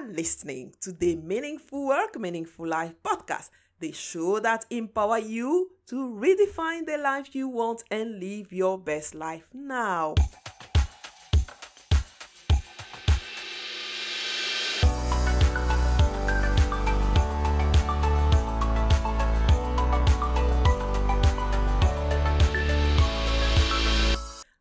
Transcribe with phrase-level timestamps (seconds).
[0.00, 3.50] are listening to the Meaningful Work, Meaningful Life podcast,
[3.80, 9.14] the show that empower you to redefine the life you want and live your best
[9.14, 10.14] life now.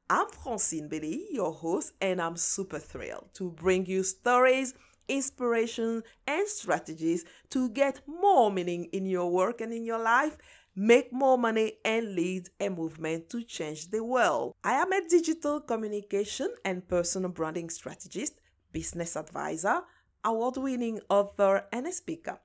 [0.09, 4.73] I'm Francine Beleyi, your host, and I'm super thrilled to bring you stories,
[5.09, 10.37] inspiration, and strategies to get more meaning in your work and in your life,
[10.75, 14.55] make more money, and lead a movement to change the world.
[14.63, 18.39] I am a digital communication and personal branding strategist,
[18.71, 19.81] business advisor,
[20.23, 22.39] award winning author, and a speaker.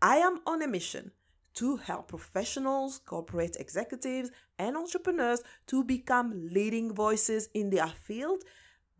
[0.00, 1.12] I am on a mission
[1.54, 8.44] to help professionals, corporate executives, and entrepreneurs to become leading voices in their field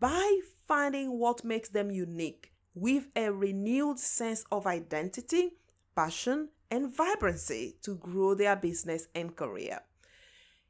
[0.00, 5.54] by finding what makes them unique with a renewed sense of identity,
[5.96, 9.80] passion, and vibrancy to grow their business and career.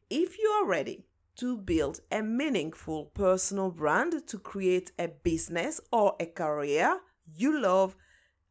[0.08, 1.04] If you are ready
[1.36, 7.00] to build a meaningful personal brand to create a business or a career
[7.36, 7.94] you love,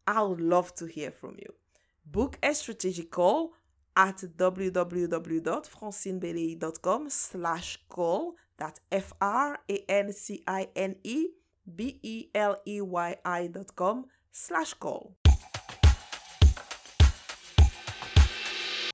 [0.06, 1.54] I would love to hear from you.
[2.06, 3.54] Book a strategic call
[3.96, 8.36] at www.francinebeleyi.com slash call.
[8.58, 8.80] That's
[11.68, 15.16] F-R-A-N-C-I-N-E-B-E-L-E-Y-I dot com slash call.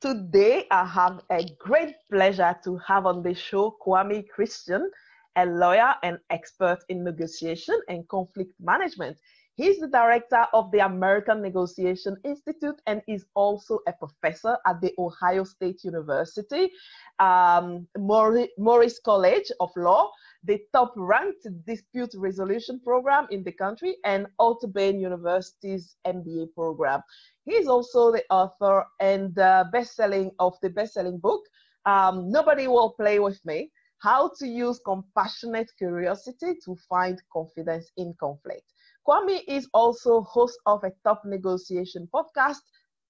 [0.02, 4.92] Today, I have a great pleasure to have on the show Kwame Christian,
[5.36, 9.18] a lawyer and expert in negotiation and conflict management.
[9.56, 14.92] He's the director of the American Negotiation Institute and is also a professor at the
[14.98, 16.72] Ohio State University,
[17.20, 20.10] um, Moritz College of Law,
[20.44, 24.28] the top ranked dispute resolution program in the country, and
[24.74, 27.02] Bain University's MBA program.
[27.46, 31.42] He's also the author and uh, best-selling of the best-selling book,
[31.86, 38.14] um, Nobody Will Play With Me, How to Use Compassionate Curiosity to Find Confidence in
[38.20, 38.66] Conflict.
[39.08, 42.62] Kwame is also host of a top negotiation podcast,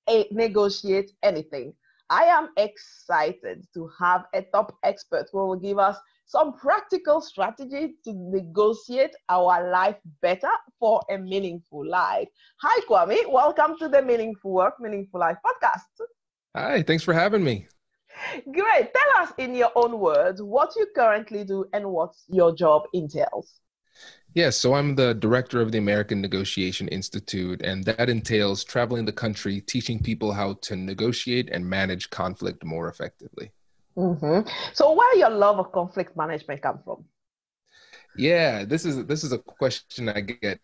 [0.09, 1.73] a Negotiate Anything.
[2.09, 5.97] I am excited to have a top expert who will give us
[6.33, 10.49] some practical strategy to negotiate our life better
[10.79, 12.27] for a meaningful life.
[12.59, 13.31] Hi, Kwame.
[13.31, 16.07] Welcome to the Meaningful Work, Meaningful Life podcast.
[16.55, 17.67] Hi, thanks for having me.
[18.51, 18.91] Great.
[18.95, 23.59] Tell us in your own words what you currently do and what your job entails.
[24.33, 29.11] Yes, so I'm the director of the American Negotiation Institute, and that entails traveling the
[29.11, 33.51] country teaching people how to negotiate and manage conflict more effectively.
[33.97, 34.49] Mm-hmm.
[34.73, 37.05] So, where your love of conflict management come from?
[38.15, 40.59] Yeah, this is this is a question I get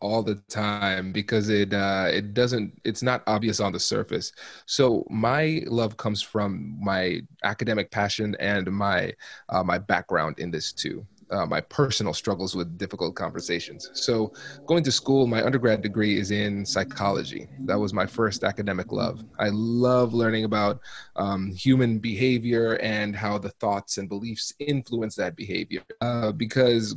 [0.00, 4.32] all the time because it uh, it doesn't it's not obvious on the surface.
[4.66, 9.12] So my love comes from my academic passion and my
[9.48, 13.90] uh, my background in this too uh, my personal struggles with difficult conversations.
[13.94, 14.32] So,
[14.66, 17.48] going to school, my undergrad degree is in psychology.
[17.60, 19.24] That was my first academic love.
[19.38, 20.80] I love learning about
[21.16, 25.82] um, human behavior and how the thoughts and beliefs influence that behavior.
[26.00, 26.96] Uh, because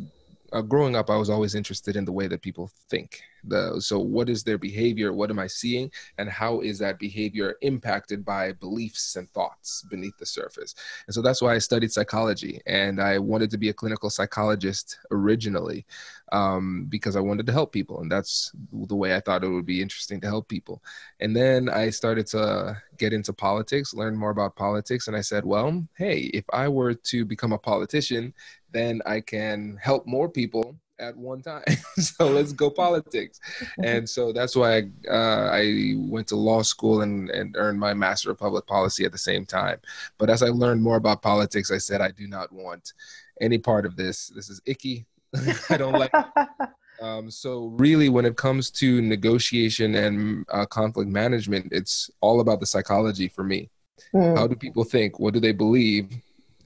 [0.54, 3.22] uh, growing up, I was always interested in the way that people think.
[3.48, 5.14] The, so, what is their behavior?
[5.14, 5.92] What am I seeing?
[6.18, 10.76] And how is that behavior impacted by beliefs and thoughts beneath the surface?
[11.08, 12.62] And so that's why I studied psychology.
[12.66, 15.86] And I wanted to be a clinical psychologist originally
[16.32, 18.02] um, because I wanted to help people.
[18.02, 20.84] And that's the way I thought it would be interesting to help people.
[21.20, 25.08] And then I started to get into politics, learn more about politics.
[25.08, 28.34] And I said, well, hey, if I were to become a politician,
[28.72, 31.64] then I can help more people at one time.
[31.98, 33.40] so let's go politics.
[33.84, 37.94] And so that's why I, uh, I went to law school and, and earned my
[37.94, 39.80] Master of Public Policy at the same time.
[40.18, 42.94] But as I learned more about politics, I said, I do not want
[43.42, 44.28] any part of this.
[44.28, 45.06] This is icky.
[45.70, 46.12] I don't like
[47.00, 52.60] Um, so really, when it comes to negotiation and uh, conflict management, it's all about
[52.60, 53.70] the psychology for me.
[54.14, 54.38] Mm.
[54.38, 55.20] How do people think?
[55.20, 56.10] What do they believe?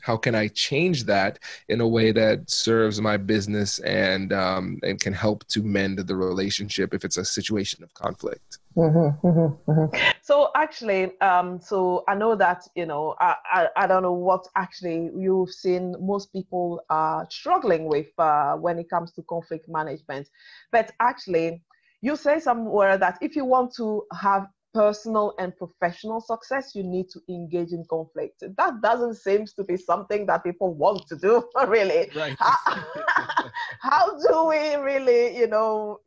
[0.02, 1.40] How can I change that
[1.70, 6.16] in a way that serves my business and um, and can help to mend the
[6.16, 8.60] relationship if it's a situation of conflict.
[8.76, 9.98] Mm-hmm, mm-hmm, mm-hmm.
[10.22, 14.48] So actually, um, so I know that you know I, I, I don't know what
[14.56, 20.30] actually you've seen most people are struggling with uh, when it comes to conflict management,
[20.72, 21.62] but actually
[22.02, 27.10] you say somewhere that if you want to have personal and professional success, you need
[27.10, 28.44] to engage in conflict.
[28.58, 32.10] That doesn't seem to be something that people want to do, really.
[32.16, 32.36] Right.
[32.40, 32.56] How,
[33.82, 36.00] how do we really, you know,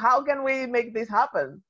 [0.00, 1.62] how can we make this happen?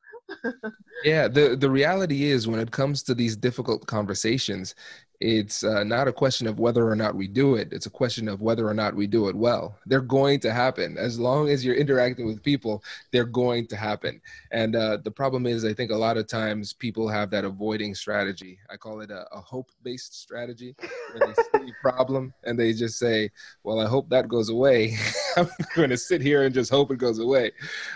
[1.04, 4.74] yeah, the the reality is when it comes to these difficult conversations,
[5.20, 8.28] it's uh, not a question of whether or not we do it it's a question
[8.28, 9.78] of whether or not we do it well.
[9.86, 10.96] They're going to happen.
[10.98, 12.82] As long as you're interacting with people
[13.12, 14.20] they're going to happen.
[14.50, 17.94] And uh, the problem is i think a lot of times people have that avoiding
[17.94, 18.58] strategy.
[18.70, 20.74] I call it a, a hope-based strategy
[21.12, 21.34] where they
[21.66, 23.30] see a problem and they just say
[23.64, 24.96] well i hope that goes away.
[25.36, 27.52] I'm going to sit here and just hope it goes away.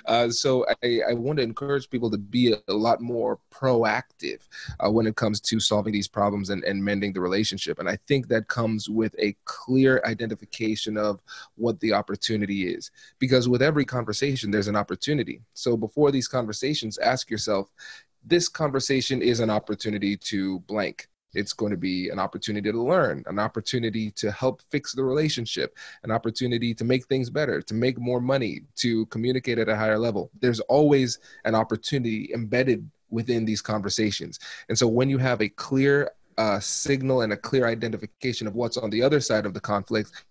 [0.07, 4.41] Uh, so I, I, want to encourage people to be a, a lot more proactive
[4.79, 7.79] uh, when it comes to solving these problems and, and mending the relationship.
[7.79, 11.21] And I think that comes with a clear identification of
[11.57, 12.91] what the opportunity is.
[13.19, 15.43] Because with every conversation, there's an opportunity.
[15.55, 17.71] So before these conversations, ask yourself
[18.25, 21.09] this conversation is an opportunity to blank.
[21.33, 25.77] It's going to be an opportunity to learn, an opportunity to help fix the relationship,
[26.03, 29.99] an opportunity to make things better, to make more money, to communicate at a higher
[29.99, 30.31] level.
[30.41, 34.39] There's always an opportunity embedded within these conversations.
[34.69, 38.77] And so when you have a clear a signal and a clear identification of what's
[38.77, 40.25] on the other side of the conflict,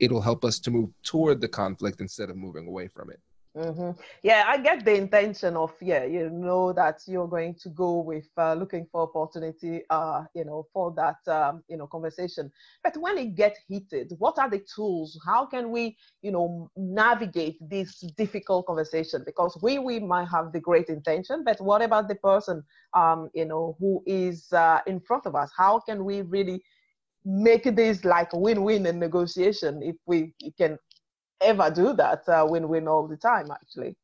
[0.00, 3.20] it'll help us to move toward the conflict instead of moving away from it.
[3.58, 4.00] Mm-hmm.
[4.22, 8.28] Yeah, I get the intention of yeah, you know that you're going to go with
[8.36, 12.52] uh, looking for opportunity, uh, you know, for that um, you know conversation.
[12.84, 15.20] But when it gets heated, what are the tools?
[15.26, 19.24] How can we, you know, navigate this difficult conversation?
[19.26, 22.62] Because we we might have the great intention, but what about the person,
[22.94, 25.50] um, you know, who is uh, in front of us?
[25.56, 26.62] How can we really
[27.24, 30.78] make this like a win-win in negotiation if we can
[31.40, 33.96] ever do that uh, win-win all the time actually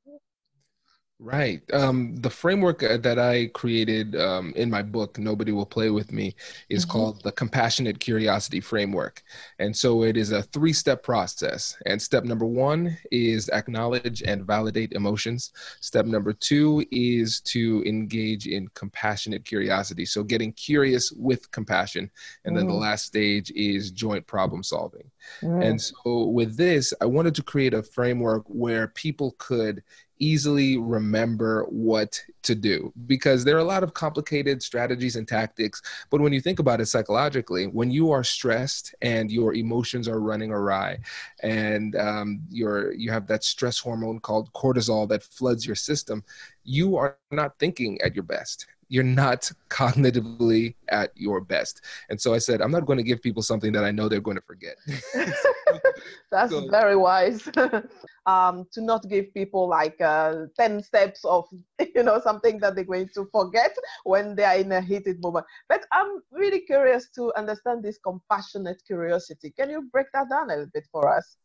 [1.25, 1.63] Right.
[1.73, 6.13] Um, the framework uh, that I created um, in my book, Nobody Will Play With
[6.13, 6.37] Me,
[6.69, 6.93] is mm-hmm.
[6.93, 9.23] called the Compassionate Curiosity Framework.
[9.59, 11.79] And so it is a three step process.
[11.87, 15.53] And step number one is acknowledge and validate emotions.
[15.81, 20.05] Step number two is to engage in compassionate curiosity.
[20.05, 22.11] So getting curious with compassion.
[22.45, 22.69] And then mm.
[22.69, 25.11] the last stage is joint problem solving.
[25.41, 25.65] Mm.
[25.65, 29.83] And so with this, I wanted to create a framework where people could
[30.19, 35.83] easily remember what to do because there are a lot of complicated strategies and tactics.
[36.11, 40.21] But when you think about it psychologically, when you are stressed and your emotions are
[40.21, 40.99] running awry,
[41.43, 46.25] and um, you're you have that stress hormone called cortisol that floods your system,
[46.65, 51.81] you are not thinking at your best you're not cognitively at your best.
[52.11, 54.21] And so I said, I'm not going to give people something that I know they're
[54.21, 54.77] going to forget.
[56.31, 57.49] That's so, very wise.
[58.27, 61.47] um, to not give people like uh, 10 steps of,
[61.95, 65.47] you know, something that they're going to forget when they are in a heated moment.
[65.69, 69.53] But I'm really curious to understand this compassionate curiosity.
[69.57, 71.37] Can you break that down a little bit for us?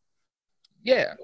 [0.82, 1.14] Yeah.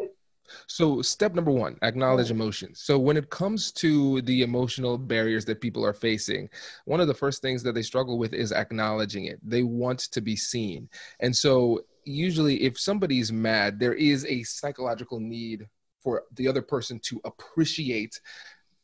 [0.66, 2.80] So, step number one, acknowledge emotions.
[2.80, 6.48] So, when it comes to the emotional barriers that people are facing,
[6.84, 9.40] one of the first things that they struggle with is acknowledging it.
[9.42, 10.88] They want to be seen.
[11.20, 15.69] And so, usually, if somebody's mad, there is a psychological need
[16.00, 18.20] for the other person to appreciate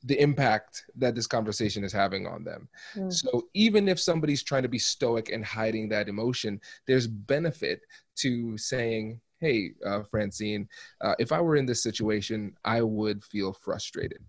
[0.05, 2.69] the impact that this conversation is having on them.
[2.97, 3.13] Mm.
[3.13, 7.83] So even if somebody's trying to be stoic and hiding that emotion, there's benefit
[8.17, 10.69] to saying, hey, uh, Francine,
[11.01, 14.23] uh, if I were in this situation, I would feel frustrated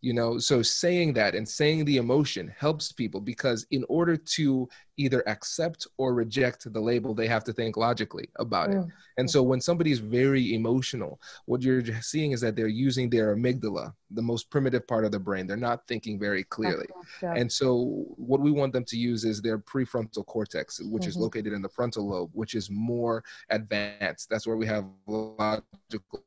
[0.00, 4.68] you know so saying that and saying the emotion helps people because in order to
[4.98, 8.84] either accept or reject the label they have to think logically about it.
[9.16, 13.94] And so when somebody's very emotional what you're seeing is that they're using their amygdala
[14.10, 15.46] the most primitive part of the brain.
[15.46, 16.86] They're not thinking very clearly.
[17.22, 21.08] And so what we want them to use is their prefrontal cortex which mm-hmm.
[21.08, 24.28] is located in the frontal lobe which is more advanced.
[24.28, 26.24] That's where we have logical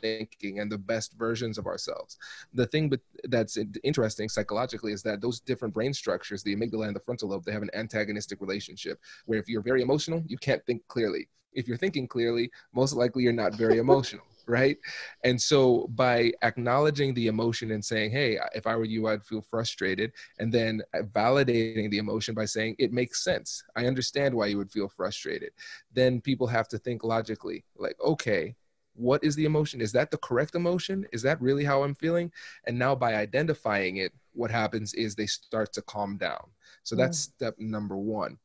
[0.00, 2.16] thinking and the best versions of ourselves.
[2.54, 6.96] The thing but that's interesting psychologically is that those different brain structures, the amygdala and
[6.96, 10.64] the frontal lobe, they have an antagonistic relationship where if you're very emotional, you can't
[10.66, 11.28] think clearly.
[11.52, 14.76] If you're thinking clearly, most likely you're not very emotional right?
[15.22, 19.42] And so by acknowledging the emotion and saying, hey, if I were you, I'd feel
[19.42, 23.62] frustrated, and then validating the emotion by saying, it makes sense.
[23.76, 25.52] I understand why you would feel frustrated.
[25.92, 28.54] Then people have to think logically, like, okay,
[28.94, 29.80] what is the emotion?
[29.80, 31.06] Is that the correct emotion?
[31.12, 32.30] Is that really how I'm feeling?
[32.66, 36.50] And now by identifying it, what happens is they start to calm down.
[36.82, 37.32] So that's mm.
[37.34, 38.38] step number one.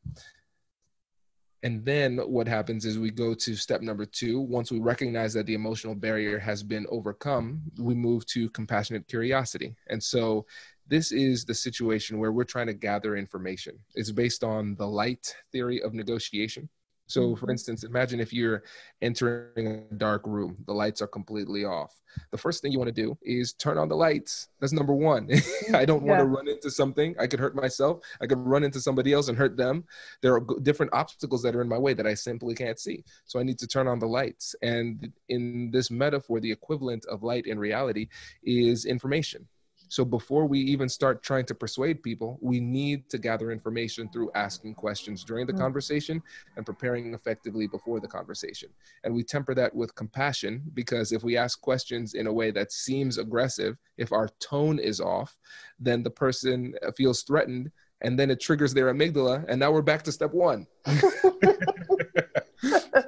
[1.61, 4.39] And then what happens is we go to step number two.
[4.39, 9.75] Once we recognize that the emotional barrier has been overcome, we move to compassionate curiosity.
[9.87, 10.45] And so
[10.87, 13.77] this is the situation where we're trying to gather information.
[13.93, 16.69] It's based on the light theory of negotiation.
[17.09, 17.51] So, for mm-hmm.
[17.51, 18.63] instance, imagine if you're
[19.01, 21.99] entering a dark room, the lights are completely off.
[22.29, 24.49] The first thing you want to do is turn on the lights.
[24.59, 25.27] That's number one.
[25.73, 26.09] I don't yeah.
[26.09, 27.15] want to run into something.
[27.19, 28.01] I could hurt myself.
[28.21, 29.85] I could run into somebody else and hurt them.
[30.21, 33.03] There are different obstacles that are in my way that I simply can't see.
[33.25, 34.55] So, I need to turn on the lights.
[34.61, 38.07] And in this metaphor, the equivalent of light in reality
[38.43, 39.47] is information.
[39.89, 44.31] So before we even start trying to persuade people, we need to gather information through
[44.35, 45.63] asking questions during the mm-hmm.
[45.63, 46.21] conversation
[46.55, 48.69] and preparing effectively before the conversation.
[49.03, 52.71] And we temper that with compassion because if we ask questions in a way that
[52.71, 55.35] seems aggressive, if our tone is off,
[55.79, 60.03] then the person feels threatened and then it triggers their amygdala and now we're back
[60.03, 60.67] to step 1.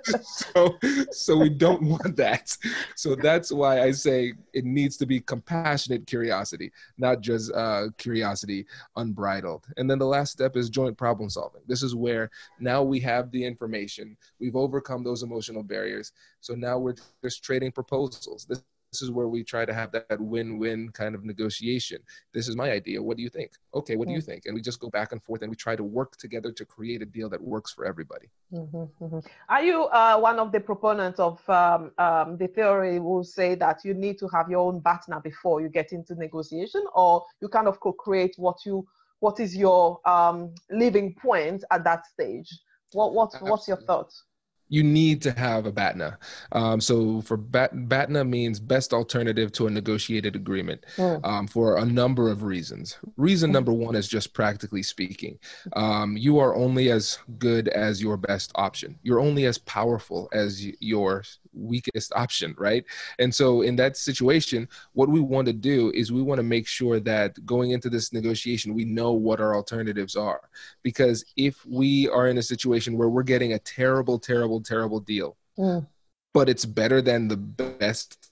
[0.23, 0.77] so
[1.11, 2.55] so we don't want that.
[2.95, 8.65] So that's why i say it needs to be compassionate curiosity not just uh, curiosity
[8.95, 9.65] unbridled.
[9.77, 11.61] And then the last step is joint problem solving.
[11.67, 12.29] This is where
[12.59, 14.17] now we have the information.
[14.39, 16.11] We've overcome those emotional barriers.
[16.39, 18.45] So now we're just trading proposals.
[18.47, 21.99] This this is where we try to have that win-win kind of negotiation.
[22.33, 23.01] This is my idea.
[23.01, 23.51] What do you think?
[23.73, 24.25] Okay what do you mm.
[24.25, 24.45] think?
[24.45, 27.01] And we just go back and forth and we try to work together to create
[27.01, 28.27] a deal that works for everybody.
[28.53, 29.19] Mm-hmm, mm-hmm.
[29.47, 33.85] are you uh, one of the proponents of um, um, the theory will say that
[33.85, 36.83] you need to have your own partner before you get into negotiation?
[36.93, 38.85] Or you kind of co-create what you
[39.19, 42.49] what is your um, living point at that stage?
[42.93, 44.23] What, what what's your thoughts
[44.71, 46.17] you need to have a BATNA.
[46.53, 51.19] Um, so for BAT, BATNA means best alternative to a negotiated agreement mm.
[51.25, 52.97] um, for a number of reasons.
[53.17, 53.53] Reason mm.
[53.53, 55.37] number one is just practically speaking,
[55.73, 58.97] um, you are only as good as your best option.
[59.03, 62.83] You're only as powerful as your weakest option, right?
[63.19, 66.67] And so in that situation, what we want to do is we want to make
[66.67, 70.41] sure that going into this negotiation, we know what our alternatives are.
[70.83, 75.37] Because if we are in a situation where we're getting a terrible, terrible, terrible deal,
[75.57, 75.85] mm.
[76.33, 78.30] but it's better than the best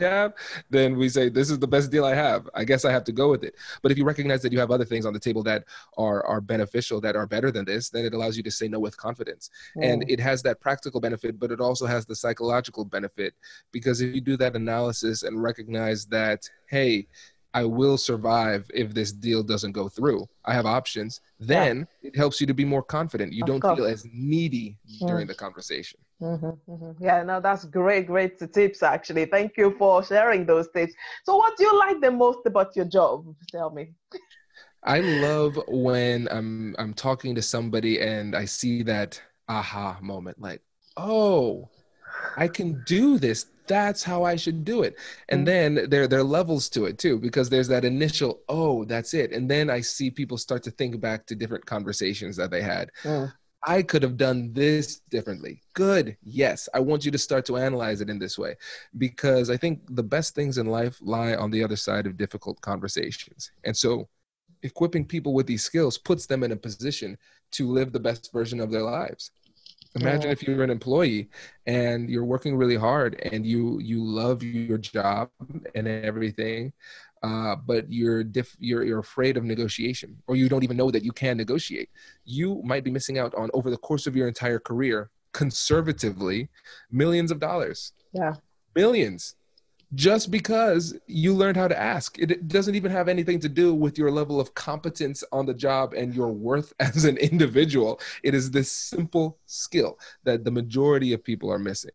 [0.00, 0.34] have,
[0.70, 2.48] then we say this is the best deal I have.
[2.54, 3.54] I guess I have to go with it.
[3.82, 5.64] But if you recognize that you have other things on the table that
[5.96, 8.78] are are beneficial, that are better than this, then it allows you to say no
[8.78, 9.50] with confidence.
[9.76, 9.92] Mm.
[9.92, 13.34] And it has that practical benefit, but it also has the psychological benefit
[13.72, 17.06] because if you do that analysis and recognize that, hey,
[17.52, 20.28] I will survive if this deal doesn't go through.
[20.44, 21.20] I have options.
[21.38, 22.08] Then yeah.
[22.08, 23.32] it helps you to be more confident.
[23.32, 23.78] You of don't course.
[23.78, 25.98] feel as needy during the conversation.
[26.22, 27.04] Mm-hmm, mm-hmm.
[27.04, 29.24] Yeah, no, that's great, great tips actually.
[29.24, 30.92] Thank you for sharing those tips.
[31.24, 33.34] So, what do you like the most about your job?
[33.50, 33.92] Tell me.
[34.84, 40.62] I love when I'm I'm talking to somebody and I see that aha moment, like,
[40.96, 41.68] oh,
[42.36, 43.46] I can do this.
[43.66, 44.96] That's how I should do it.
[45.28, 45.74] And mm-hmm.
[45.76, 49.32] then there, there are levels to it too, because there's that initial, oh, that's it.
[49.32, 52.90] And then I see people start to think back to different conversations that they had.
[53.04, 53.32] Mm.
[53.62, 55.60] I could have done this differently.
[55.74, 56.16] Good.
[56.22, 56.68] Yes.
[56.72, 58.56] I want you to start to analyze it in this way
[58.96, 62.60] because I think the best things in life lie on the other side of difficult
[62.62, 63.52] conversations.
[63.64, 64.08] And so
[64.62, 67.18] equipping people with these skills puts them in a position
[67.52, 69.30] to live the best version of their lives.
[69.96, 70.32] Imagine yeah.
[70.32, 71.28] if you're an employee
[71.66, 75.30] and you're working really hard and you you love your job
[75.74, 76.72] and everything,
[77.22, 81.02] uh, but you're diff- you're you're afraid of negotiation, or you don't even know that
[81.02, 81.90] you can negotiate.
[82.24, 86.48] You might be missing out on over the course of your entire career, conservatively,
[86.90, 87.92] millions of dollars.
[88.12, 88.34] Yeah,
[88.76, 89.34] millions
[89.94, 92.18] just because you learned how to ask.
[92.18, 95.94] It doesn't even have anything to do with your level of competence on the job
[95.94, 98.00] and your worth as an individual.
[98.22, 101.92] It is this simple skill that the majority of people are missing.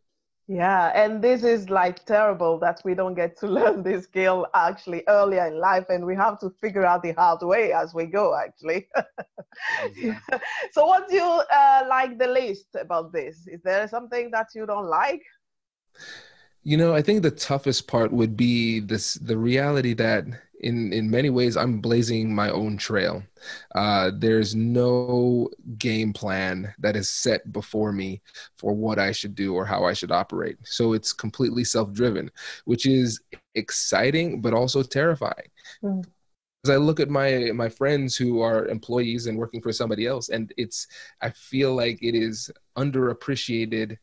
[0.47, 5.03] Yeah, and this is like terrible that we don't get to learn this skill actually
[5.07, 8.35] earlier in life, and we have to figure out the hard way as we go.
[8.35, 8.87] Actually,
[9.95, 10.19] yeah.
[10.71, 13.47] so what do you uh, like the least about this?
[13.47, 15.23] Is there something that you don't like?
[16.65, 20.25] You know, I think the toughest part would be this the reality that
[20.61, 23.21] in in many ways I'm blazing my own trail.
[23.75, 28.19] Uh, there's no game plan that is set before me
[28.57, 30.57] for what I should do or how I should operate.
[30.63, 32.31] So it's completely self-driven,
[32.65, 33.21] which is
[33.53, 35.49] exciting but also terrifying.
[35.83, 36.03] Mm.
[36.63, 40.29] As I look at my my friends who are employees and working for somebody else,
[40.29, 40.87] and it's
[41.21, 43.99] I feel like it is underappreciated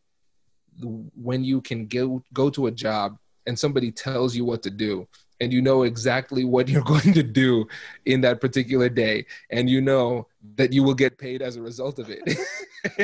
[0.80, 5.06] when you can go go to a job and somebody tells you what to do
[5.40, 7.66] and you know exactly what you're going to do
[8.06, 10.26] in that particular day and you know
[10.56, 12.22] that you will get paid as a result of it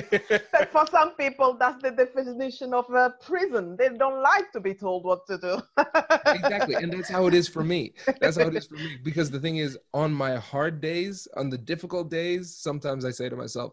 [0.53, 3.77] but for some people, that's the definition of a prison.
[3.77, 5.63] They don't like to be told what to do.
[6.27, 6.75] exactly.
[6.75, 7.93] And that's how it is for me.
[8.21, 8.99] That's how it is for me.
[9.03, 13.29] Because the thing is, on my hard days, on the difficult days, sometimes I say
[13.29, 13.73] to myself,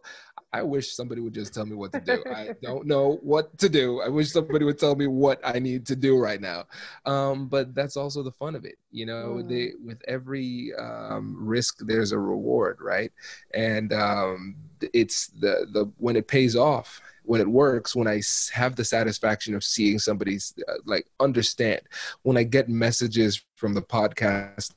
[0.53, 2.23] I wish somebody would just tell me what to do.
[2.33, 4.01] I don't know what to do.
[4.01, 6.65] I wish somebody would tell me what I need to do right now.
[7.05, 8.75] Um, but that's also the fun of it.
[8.91, 9.49] You know, mm.
[9.49, 13.11] they, with every um, risk, there's a reward, right?
[13.53, 14.55] And um,
[14.93, 18.21] it's the, the when it pays off when it works when i
[18.53, 21.81] have the satisfaction of seeing somebody's uh, like understand
[22.21, 24.73] when i get messages from the podcast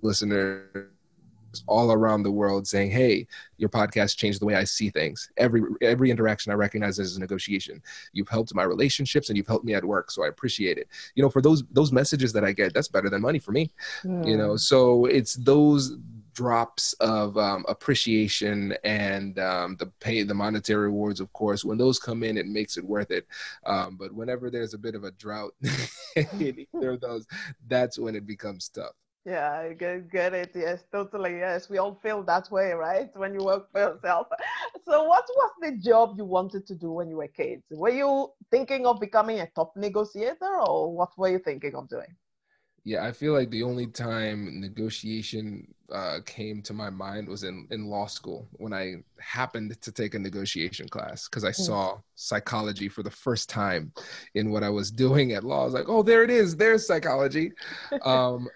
[0.00, 0.90] listener
[1.66, 5.62] all around the world saying, "Hey, your podcast changed the way I see things." Every
[5.80, 7.82] every interaction I recognize as a negotiation.
[8.12, 10.88] You've helped my relationships and you've helped me at work, so I appreciate it.
[11.14, 13.70] You know, for those those messages that I get, that's better than money for me.
[14.04, 14.26] Mm.
[14.26, 15.96] You know, so it's those
[16.34, 21.98] drops of um, appreciation and um, the pay the monetary rewards of course when those
[21.98, 23.26] come in it makes it worth it
[23.66, 25.54] um, but whenever there's a bit of a drought
[26.14, 27.26] in either of those
[27.68, 28.94] that's when it becomes tough
[29.24, 30.50] yeah, I get, get it.
[30.54, 31.38] Yes, totally.
[31.38, 33.08] Yes, we all feel that way, right?
[33.14, 34.28] When you work for yourself.
[34.84, 37.62] So, what was the job you wanted to do when you were kids?
[37.70, 42.16] Were you thinking of becoming a top negotiator, or what were you thinking of doing?
[42.84, 47.68] Yeah, I feel like the only time negotiation uh, came to my mind was in,
[47.70, 51.54] in law school when I happened to take a negotiation class because I mm.
[51.54, 53.92] saw psychology for the first time
[54.34, 55.62] in what I was doing at law.
[55.62, 56.56] I was like, oh, there it is.
[56.56, 57.52] There's psychology.
[58.02, 58.48] Um,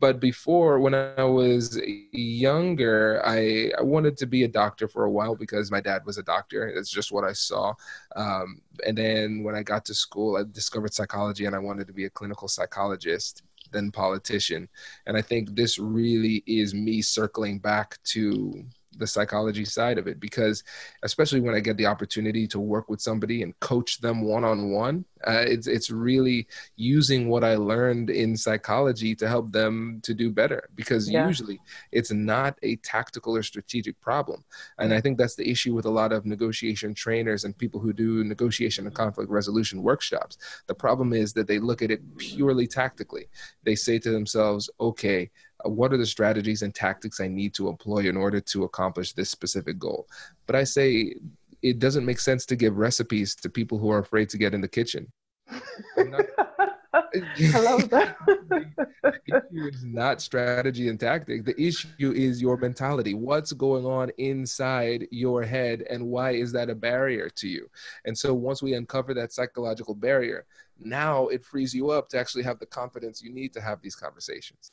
[0.00, 1.80] but before when i was
[2.12, 6.18] younger I, I wanted to be a doctor for a while because my dad was
[6.18, 6.68] a doctor.
[6.68, 7.74] It's just what i saw.
[8.16, 11.92] Um, and then when i got to school i discovered psychology and i wanted to
[11.92, 14.68] be a clinical psychologist then politician.
[15.06, 18.64] And i think this really is me circling back to
[18.98, 20.64] the psychology side of it because
[21.02, 24.70] especially when I get the opportunity to work with somebody and coach them one on
[24.70, 30.30] one, it's it's really using what I learned in psychology to help them to do
[30.30, 31.26] better because yeah.
[31.26, 31.60] usually
[31.92, 34.44] it's not a tactical or strategic problem.
[34.78, 35.02] And I mm.
[35.02, 38.86] think that's the issue with a lot of negotiation trainers and people who do negotiation
[38.86, 40.38] and conflict resolution workshops.
[40.66, 43.28] The problem is that they look at it purely tactically.
[43.64, 45.30] They say to themselves, okay,
[45.64, 49.30] what are the strategies and tactics I need to employ in order to accomplish this
[49.30, 50.06] specific goal?
[50.46, 51.14] But I say
[51.62, 54.60] it doesn't make sense to give recipes to people who are afraid to get in
[54.60, 55.10] the kitchen.
[57.54, 58.16] I love that.
[58.48, 61.44] the issue is not strategy and tactic.
[61.44, 63.14] The issue is your mentality.
[63.14, 67.68] What's going on inside your head, and why is that a barrier to you?
[68.04, 70.46] And so, once we uncover that psychological barrier,
[70.78, 73.96] now it frees you up to actually have the confidence you need to have these
[73.96, 74.70] conversations.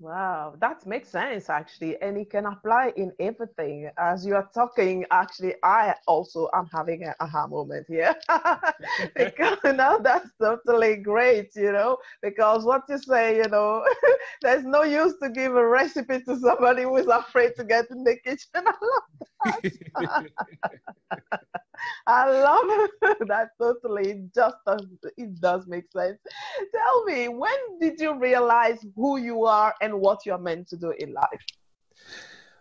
[0.00, 3.90] Wow, that makes sense actually, and it can apply in everything.
[3.98, 8.14] As you are talking, actually, I also am having an aha moment here
[9.16, 11.98] because now that's totally great, you know.
[12.22, 13.84] Because what you say, you know,
[14.42, 18.04] there's no use to give a recipe to somebody who is afraid to get in
[18.04, 18.64] the kitchen.
[18.64, 20.24] I love that.
[22.06, 22.90] I love
[23.28, 24.28] that totally.
[24.34, 24.86] just does,
[25.16, 26.18] it does make sense.
[26.74, 30.92] Tell me, when did you realize who you are and what you're meant to do
[30.98, 31.44] in life?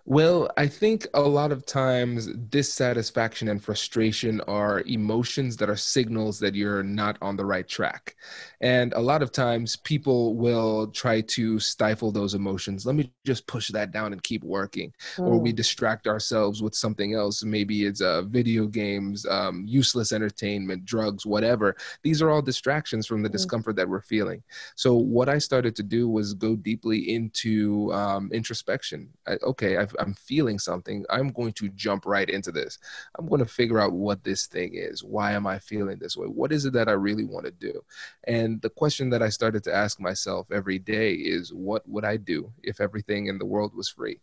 [0.05, 6.39] Well, I think a lot of times dissatisfaction and frustration are emotions that are signals
[6.39, 8.15] that you're not on the right track.
[8.61, 12.85] And a lot of times people will try to stifle those emotions.
[12.85, 14.93] Let me just push that down and keep working.
[15.15, 15.27] Mm.
[15.27, 15.55] Or we mm.
[15.55, 17.43] distract ourselves with something else.
[17.43, 21.75] Maybe it's uh, video games, um, useless entertainment, drugs, whatever.
[22.03, 23.33] These are all distractions from the mm.
[23.33, 24.43] discomfort that we're feeling.
[24.75, 29.09] So, what I started to do was go deeply into um, introspection.
[29.27, 32.77] I, okay, I've I'm feeling something, I'm going to jump right into this.
[33.17, 35.03] I'm going to figure out what this thing is.
[35.03, 36.27] Why am I feeling this way?
[36.27, 37.81] What is it that I really want to do?
[38.25, 42.17] And the question that I started to ask myself every day is what would I
[42.17, 44.19] do if everything in the world was free?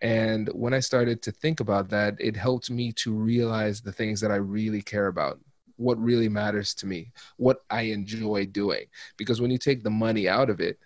[0.00, 4.20] And when I started to think about that, it helped me to realize the things
[4.20, 5.38] that I really care about
[5.76, 8.84] what really matters to me, what I enjoy doing.
[9.16, 10.78] Because when you take the money out of it,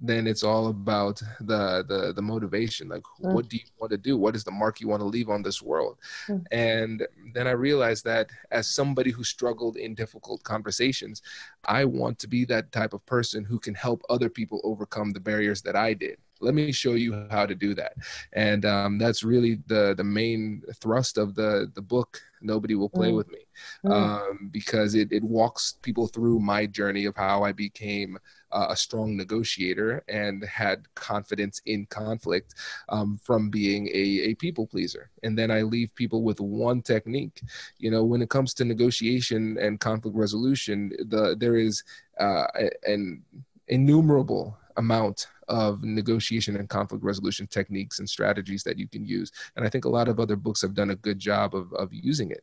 [0.00, 3.32] then it's all about the the the motivation like mm.
[3.32, 5.42] what do you want to do what is the mark you want to leave on
[5.42, 5.96] this world
[6.28, 6.42] mm.
[6.50, 11.22] and then i realized that as somebody who struggled in difficult conversations
[11.66, 15.20] i want to be that type of person who can help other people overcome the
[15.20, 17.94] barriers that i did let me show you how to do that
[18.32, 23.10] and um, that's really the the main thrust of the the book nobody will play
[23.10, 23.16] mm.
[23.16, 23.46] with me
[23.84, 23.92] mm.
[23.92, 28.18] um, because it, it walks people through my journey of how i became
[28.52, 32.54] uh, a strong negotiator and had confidence in conflict
[32.88, 35.10] um, from being a, a people pleaser.
[35.22, 37.42] And then i leave people with one technique.
[37.78, 41.82] You know when it comes to negotiation and conflict resolution the there is
[42.18, 42.46] uh,
[42.86, 43.22] an
[43.68, 49.30] innumerable amount of negotiation and conflict resolution techniques and strategies that you can use.
[49.54, 51.92] And I think a lot of other books have done a good job of, of
[51.92, 52.42] using it.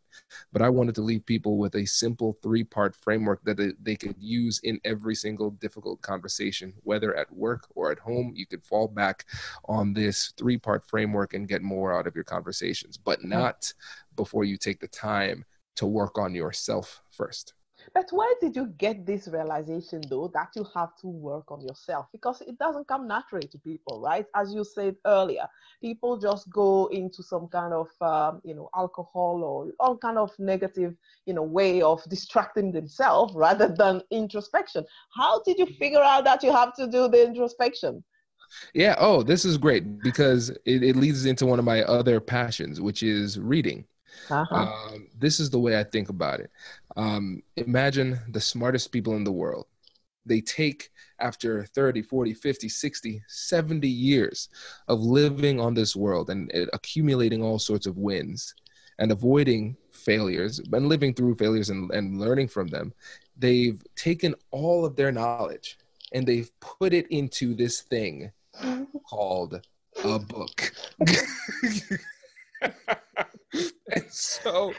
[0.54, 4.16] But I wanted to leave people with a simple three part framework that they could
[4.20, 8.32] use in every single difficult conversation, whether at work or at home.
[8.36, 9.26] You could fall back
[9.66, 13.30] on this three part framework and get more out of your conversations, but hmm.
[13.30, 13.74] not
[14.16, 15.46] before you take the time
[15.78, 17.54] to work on yourself first.
[17.94, 22.08] But where did you get this realization though that you have to work on yourself?
[22.12, 24.26] Because it doesn't come naturally to people, right?
[24.36, 25.48] As you said earlier,
[25.82, 30.32] people just go into some kind of, um, you know, alcohol or all kind of
[30.40, 34.86] negative, you know, way of distracting themselves rather than introspection.
[35.14, 38.04] How did you figure out that you have to do the introspection?
[38.74, 38.96] Yeah.
[38.98, 43.04] Oh, this is great because it, it leads into one of my other passions, which
[43.04, 43.86] is reading.
[44.30, 44.56] Uh-huh.
[44.56, 46.52] Um, this is the way I think about it.
[46.96, 49.66] Um, imagine the smartest people in the world.
[50.26, 54.50] They take, after 30, 40, 50, 60, 70 years
[54.88, 58.54] of living on this world and accumulating all sorts of wins
[59.00, 62.94] and avoiding failures and living through failures and, and learning from them,
[63.38, 65.78] they've taken all of their knowledge
[66.14, 68.32] and they've put it into this thing
[69.10, 69.62] called
[70.04, 70.72] a book.
[73.92, 74.74] and so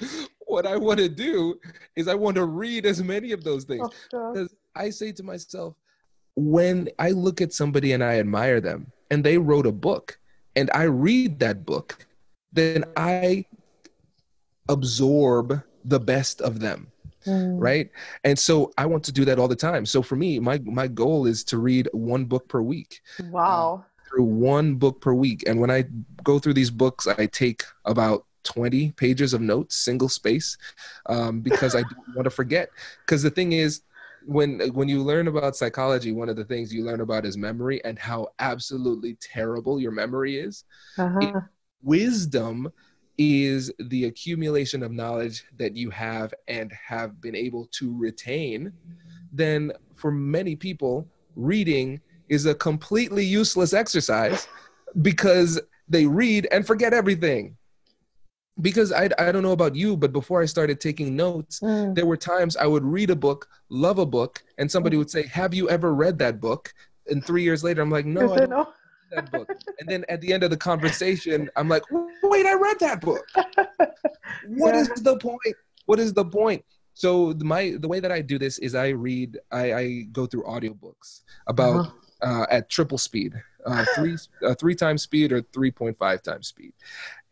[0.47, 1.59] what I want to do
[1.97, 3.89] is I want to read as many of those things.
[4.13, 5.75] Oh, because I say to myself,
[6.37, 10.19] when I look at somebody and I admire them and they wrote a book
[10.57, 12.07] and I read that book,
[12.53, 13.45] then I
[14.69, 16.91] absorb the best of them.
[17.27, 17.57] Mm.
[17.61, 17.91] Right.
[18.25, 19.85] And so I want to do that all the time.
[19.85, 23.01] So for me, my my goal is to read one book per week.
[23.31, 23.85] Wow.
[23.85, 25.45] Uh, through one book per week.
[25.47, 25.85] And when I
[26.25, 30.57] go through these books, I take about 20 pages of notes, single space,
[31.07, 32.71] um, because I don't want to forget.
[33.05, 33.83] Because the thing is,
[34.27, 37.83] when when you learn about psychology, one of the things you learn about is memory
[37.85, 40.65] and how absolutely terrible your memory is.
[40.99, 41.19] Uh-huh.
[41.21, 41.35] It,
[41.83, 42.71] wisdom
[43.19, 48.73] is the accumulation of knowledge that you have and have been able to retain.
[49.33, 54.49] Then, for many people, reading is a completely useless exercise
[55.03, 57.57] because they read and forget everything
[58.61, 61.95] because I, I don't know about you, but before I started taking notes, mm.
[61.95, 65.27] there were times I would read a book, love a book, and somebody would say,
[65.27, 66.73] Have you ever read that book?
[67.09, 68.69] And three years later, I'm like, No, I don't know
[69.11, 69.51] that book.
[69.79, 71.83] and then at the end of the conversation, I'm like,
[72.23, 73.25] Wait, I read that book.
[74.47, 74.81] What yeah.
[74.83, 75.57] is the point?
[75.87, 76.65] What is the point?
[76.95, 80.45] So my the way that I do this is I read, I, I go through
[80.45, 82.43] audiobooks about uh-huh.
[82.43, 83.35] uh, at triple speed,
[83.67, 86.73] uh, three uh, three times speed or three point five times speed,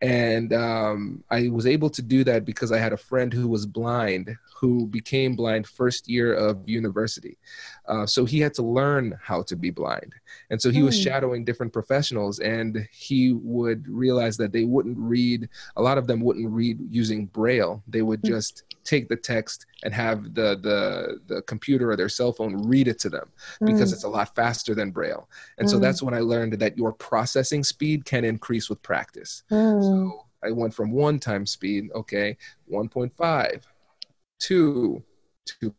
[0.01, 3.67] and um, I was able to do that because I had a friend who was
[3.67, 7.39] blind who became blind first year of university.
[7.89, 10.15] Uh, so he had to learn how to be blind.
[10.51, 11.05] And so he was hmm.
[11.05, 16.21] shadowing different professionals and he would realize that they wouldn't read, a lot of them
[16.21, 17.83] wouldn't read using Braille.
[17.89, 18.29] They would hmm.
[18.29, 22.89] just take the text and have the, the, the computer or their cell phone read
[22.89, 23.29] it to them
[23.61, 23.95] because mm.
[23.95, 25.29] it's a lot faster than Braille.
[25.59, 25.71] And mm.
[25.71, 25.83] so hmm.
[25.83, 29.43] that's when I learned that your processing speed can increase with practice.
[29.51, 29.83] Mm.
[29.83, 32.37] So I went from one time speed, okay,
[32.73, 33.63] 1.5,
[34.39, 35.03] 2,
[35.63, 35.75] 2.5,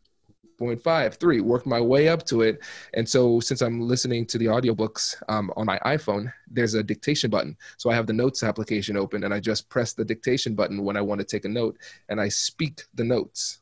[0.60, 2.64] 3, worked my way up to it.
[2.94, 7.30] And so since I'm listening to the audiobooks um, on my iPhone, there's a dictation
[7.30, 7.58] button.
[7.78, 10.98] So I have the notes application open and I just press the dictation button when
[10.98, 11.78] I want to take a note
[12.10, 13.60] and I speak the notes.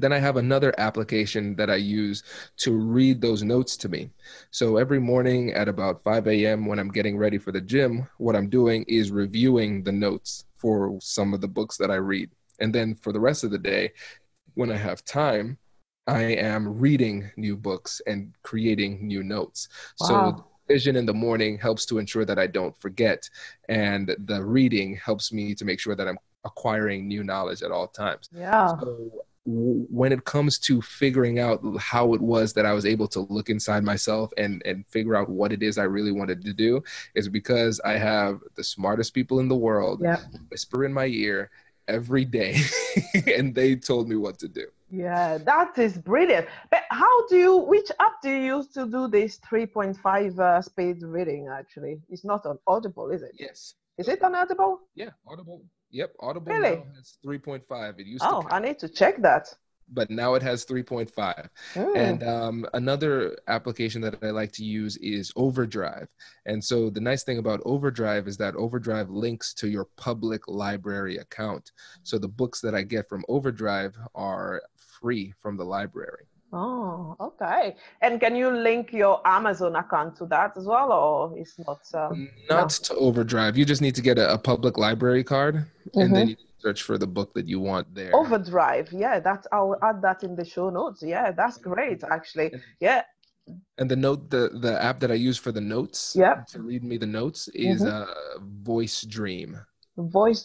[0.00, 2.22] Then I have another application that I use
[2.58, 4.10] to read those notes to me.
[4.52, 8.36] So every morning at about 5 a.m., when I'm getting ready for the gym, what
[8.36, 12.30] I'm doing is reviewing the notes for some of the books that I read.
[12.60, 13.92] And then for the rest of the day,
[14.54, 15.58] when I have time,
[16.08, 19.68] I am reading new books and creating new notes.
[20.00, 20.06] Wow.
[20.08, 23.28] So vision in the morning helps to ensure that I don't forget,
[23.68, 27.88] and the reading helps me to make sure that I'm acquiring new knowledge at all
[27.88, 28.28] times.
[28.32, 28.68] Yeah.
[28.80, 33.20] So when it comes to figuring out how it was that I was able to
[33.30, 36.82] look inside myself and and figure out what it is I really wanted to do
[37.14, 40.02] is because I have the smartest people in the world
[40.50, 41.50] whisper in my ear
[41.86, 42.58] every day
[43.36, 44.66] and they told me what to do.
[44.90, 46.46] Yeah, that is brilliant.
[46.70, 51.02] But how do you, which app do you use to do this 3.5 uh, speed
[51.02, 52.00] reading actually?
[52.08, 53.32] It's not on Audible, is it?
[53.38, 53.74] Yes.
[53.98, 54.80] Is it on Audible?
[54.94, 55.62] Yeah, Audible.
[55.90, 56.76] Yep, Audible really?
[56.76, 57.98] now has 3.5.
[57.98, 58.54] It used oh, to.
[58.54, 59.54] I need to check that
[59.92, 61.96] but now it has 3.5 mm.
[61.96, 66.08] and um, another application that i like to use is overdrive
[66.46, 71.18] and so the nice thing about overdrive is that overdrive links to your public library
[71.18, 71.72] account
[72.02, 74.62] so the books that i get from overdrive are
[75.00, 77.76] free from the library Oh, okay.
[78.00, 81.80] And can you link your Amazon account to that as well, or is not?
[81.92, 82.68] Um, not no?
[82.68, 83.58] to Overdrive.
[83.58, 86.00] You just need to get a, a public library card, mm-hmm.
[86.00, 88.16] and then you search for the book that you want there.
[88.16, 91.02] Overdrive, yeah, that's I'll add that in the show notes.
[91.02, 92.52] Yeah, that's great actually.
[92.80, 93.02] Yeah.
[93.76, 96.82] And the note, the the app that I use for the notes, yeah, to read
[96.82, 97.88] me the notes is mm-hmm.
[97.88, 99.58] uh, Voice Dream
[100.02, 100.44] voice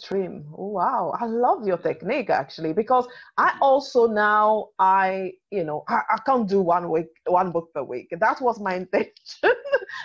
[0.58, 1.14] oh, wow.
[1.20, 3.06] I love your technique actually because
[3.38, 3.64] i mm-hmm.
[3.64, 8.08] also now i you know I, I, can't do one week one book per week.
[8.20, 9.54] That was my intention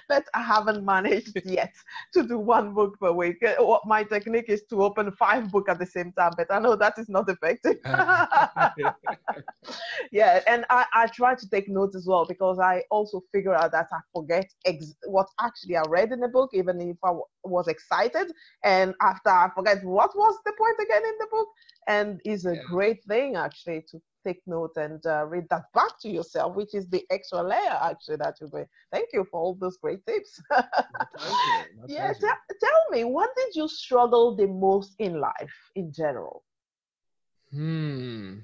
[0.09, 1.75] but i haven't managed yet
[2.13, 3.39] to do one book per week.
[3.43, 6.59] Uh, what my technique is to open five books at the same time but i
[6.59, 7.77] know that is not effective.
[10.13, 13.73] Yeah and I, I try to take notes as well because i also figure out
[13.73, 17.25] that i forget ex- what actually i read in the book even if I w-
[17.45, 18.33] was excited.
[18.65, 21.49] And after i forget what was the point again in the book
[21.89, 22.63] and is a yeah.
[22.71, 26.87] great thing actually to take note and uh, read that back to yourself, which is
[26.89, 28.67] the extra layer actually that you're doing.
[28.93, 30.41] Thank you for all those great tips.
[31.89, 32.27] yeah, t-
[32.61, 36.45] tell me, what did you struggle the most in life in general?
[37.53, 38.41] Hmm.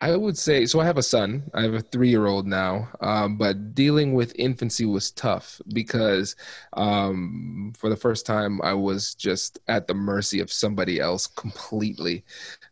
[0.00, 0.80] I would say so.
[0.80, 1.50] I have a son.
[1.54, 6.36] I have a three-year-old now, um, but dealing with infancy was tough because
[6.74, 12.24] um, for the first time I was just at the mercy of somebody else completely.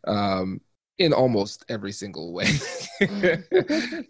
[0.07, 0.61] Um,
[1.03, 2.49] in almost every single way.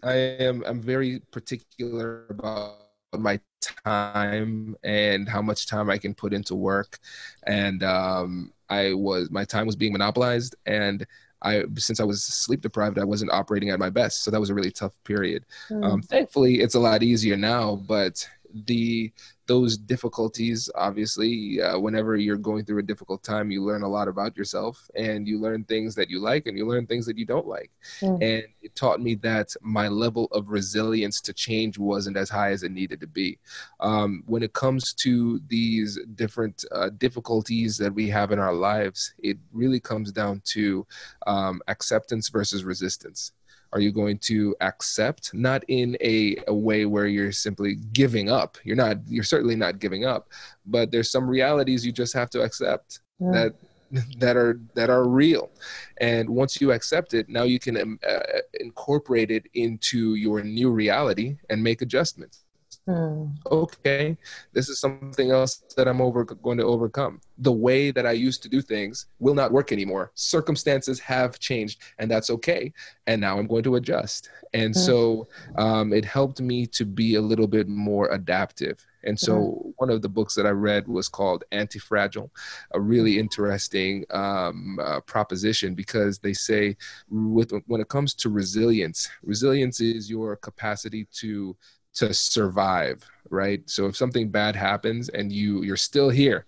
[0.03, 2.77] I am I'm very particular about
[3.17, 3.39] my
[3.85, 6.99] time and how much time I can put into work.
[7.45, 11.05] And um, I was my time was being monopolized and
[11.41, 14.23] I since I was sleep deprived, I wasn't operating at my best.
[14.23, 15.45] So that was a really tough period.
[15.69, 15.85] Mm.
[15.85, 18.27] Um, thankfully, it's a lot easier now, but
[18.67, 19.11] the
[19.45, 24.07] those difficulties obviously uh, whenever you're going through a difficult time you learn a lot
[24.07, 27.25] about yourself and you learn things that you like and you learn things that you
[27.25, 27.71] don't like.
[28.01, 28.21] Mm.
[28.21, 32.63] and it taught me that my level of resilience to change wasn't as high as
[32.63, 33.37] it needed to be.
[33.79, 39.13] Um, when it comes to these different uh, difficulties that we have in our lives
[39.19, 40.85] it really comes down to
[41.27, 43.33] um, acceptance versus resistance
[43.73, 45.33] are you going to accept?
[45.33, 48.57] Not in a, a way where you're simply giving up.
[48.63, 50.29] You're not you're certainly not giving up
[50.65, 53.31] but there's some realities you just have to accept yeah.
[53.31, 53.55] that
[54.17, 55.51] that are that are real.
[55.99, 58.19] And once you accept it now you can um, uh,
[58.59, 62.42] incorporate it into your new reality and make adjustments
[62.85, 63.27] Hmm.
[63.49, 64.17] Okay,
[64.51, 67.21] this is something else that I'm over going to overcome.
[67.37, 70.11] The way that I used to do things will not work anymore.
[70.15, 72.73] Circumstances have changed, and that's okay.
[73.07, 74.29] And now I'm going to adjust.
[74.53, 74.79] And hmm.
[74.79, 78.85] so um, it helped me to be a little bit more adaptive.
[79.05, 79.69] And so hmm.
[79.77, 82.29] one of the books that I read was called Anti-Fragile,
[82.71, 86.75] a really interesting um, uh, proposition because they say
[87.09, 91.55] with, when it comes to resilience, resilience is your capacity to
[91.93, 96.45] to survive right so if something bad happens and you you're still here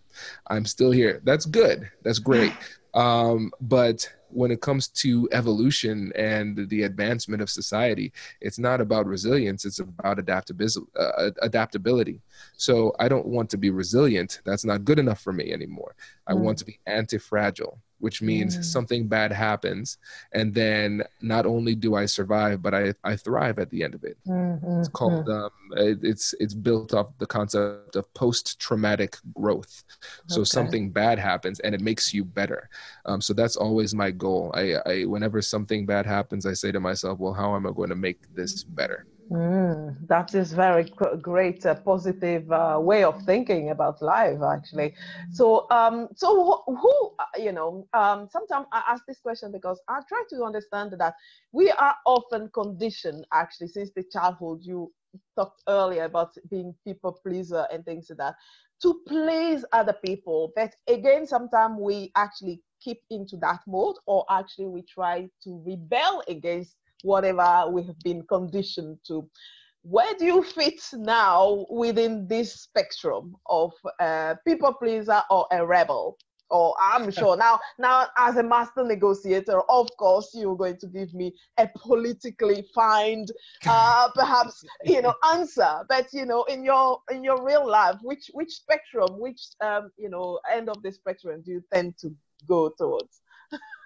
[0.47, 2.53] i'm still here that's good that's great
[2.93, 9.05] um, but when it comes to evolution and the advancement of society, it's not about
[9.05, 10.85] resilience, it's about adaptability.
[10.99, 12.21] Uh, adaptability.
[12.57, 14.41] So I don't want to be resilient.
[14.43, 15.95] That's not good enough for me anymore.
[16.27, 16.39] I mm.
[16.39, 18.63] want to be anti fragile which means mm.
[18.63, 19.97] something bad happens
[20.33, 24.03] and then not only do i survive but i, I thrive at the end of
[24.03, 24.79] it mm-hmm.
[24.79, 25.45] it's called mm.
[25.45, 29.83] um, it, it's it's built off the concept of post-traumatic growth
[30.27, 30.45] so okay.
[30.45, 32.69] something bad happens and it makes you better
[33.05, 36.79] um, so that's always my goal I, I whenever something bad happens i say to
[36.79, 40.83] myself well how am i going to make this better Mm, that is very
[41.21, 44.93] great, uh, positive uh, way of thinking about life, actually.
[45.31, 49.81] So, um, so who, who uh, you know, um, sometimes I ask this question because
[49.87, 51.15] I try to understand that
[51.51, 54.59] we are often conditioned, actually, since the childhood.
[54.61, 54.91] You
[55.35, 58.35] talked earlier about being people pleaser and things like that,
[58.83, 60.51] to please other people.
[60.55, 66.21] But again, sometimes we actually keep into that mode, or actually we try to rebel
[66.27, 69.29] against whatever we have been conditioned to.
[69.83, 76.17] Where do you fit now within this spectrum of a people pleaser or a rebel?
[76.49, 77.37] Or I'm sure.
[77.37, 82.67] Now, now, as a master negotiator, of course, you're going to give me a politically
[82.73, 83.31] find,
[83.67, 85.81] uh, perhaps you know, answer.
[85.87, 90.09] But you know, in your in your real life, which which spectrum, which um, you
[90.09, 92.15] know, end of the spectrum do you tend to
[92.47, 93.21] go towards?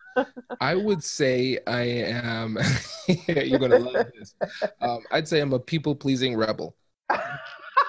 [0.61, 2.57] I would say I am.
[3.27, 4.35] you're gonna love this.
[4.81, 6.75] Um, I'd say I'm a people pleasing rebel.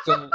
[0.04, 0.30] So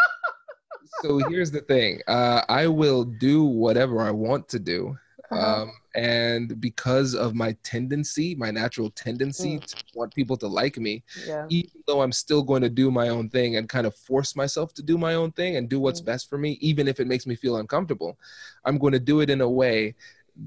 [1.02, 4.98] so here's the thing uh, I will do whatever I want to do.
[5.32, 5.64] Uh-huh.
[5.64, 9.66] Um, and because of my tendency, my natural tendency mm.
[9.66, 11.46] to want people to like me, yeah.
[11.50, 14.74] even though I'm still going to do my own thing and kind of force myself
[14.76, 16.06] to do my own thing and do what's mm.
[16.06, 18.20] best for me, even if it makes me feel uncomfortable,
[18.66, 19.96] I'm going to do it in a way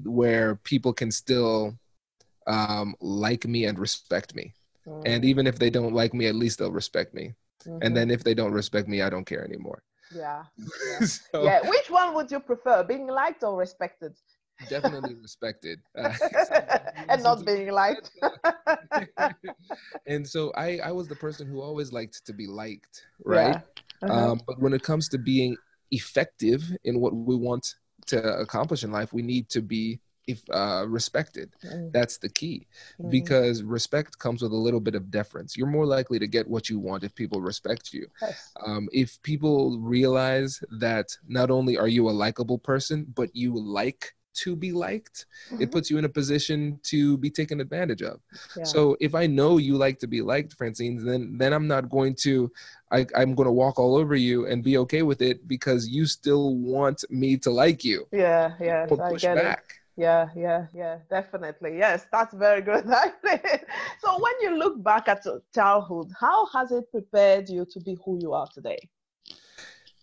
[0.03, 1.77] where people can still
[2.47, 4.53] um, like me and respect me.
[4.87, 5.03] Mm.
[5.05, 7.35] And even if they don't like me, at least they'll respect me.
[7.65, 7.79] Mm-hmm.
[7.81, 9.83] And then if they don't respect me, I don't care anymore.
[10.13, 10.43] Yeah.
[10.89, 11.05] Yeah.
[11.05, 11.69] so, yeah.
[11.69, 14.13] Which one would you prefer, being liked or respected?
[14.67, 15.79] Definitely respected.
[15.95, 18.11] Uh, and not being liked.
[20.05, 23.61] and so I, I was the person who always liked to be liked, right?
[24.01, 24.09] Yeah.
[24.09, 24.31] Uh-huh.
[24.31, 25.55] Um, but when it comes to being
[25.91, 27.73] effective in what we want
[28.09, 31.49] to accomplish in life, we need to be if uh, respected.
[31.65, 31.91] Mm.
[31.91, 32.67] That's the key
[33.01, 33.09] mm.
[33.09, 35.57] because respect comes with a little bit of deference.
[35.57, 38.05] You're more likely to get what you want if people respect you.
[38.21, 38.51] Yes.
[38.63, 44.13] Um, if people realize that not only are you a likable person, but you like
[44.35, 45.61] to be liked, mm-hmm.
[45.61, 48.19] it puts you in a position to be taken advantage of.
[48.55, 48.63] Yeah.
[48.63, 52.15] So if I know you like to be liked, Francine, then then I'm not going
[52.21, 52.51] to
[52.91, 56.05] I, I'm going to walk all over you and be okay with it because you
[56.05, 58.07] still want me to like you.
[58.11, 58.87] Yeah, yeah.
[58.89, 59.65] I get back.
[59.69, 62.85] It yeah yeah yeah definitely yes that's very good
[64.01, 65.21] so when you look back at
[65.53, 68.79] childhood how has it prepared you to be who you are today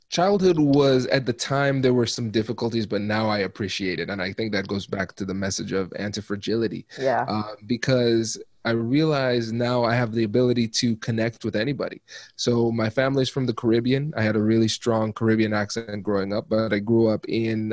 [0.09, 4.23] childhood was at the time there were some difficulties but now i appreciate it and
[4.23, 9.53] i think that goes back to the message of anti-fragility yeah uh, because I realize
[9.53, 12.03] now I have the ability to connect with anybody.
[12.35, 14.13] So my family's from the Caribbean.
[14.17, 17.73] I had a really strong Caribbean accent growing up, but I grew up in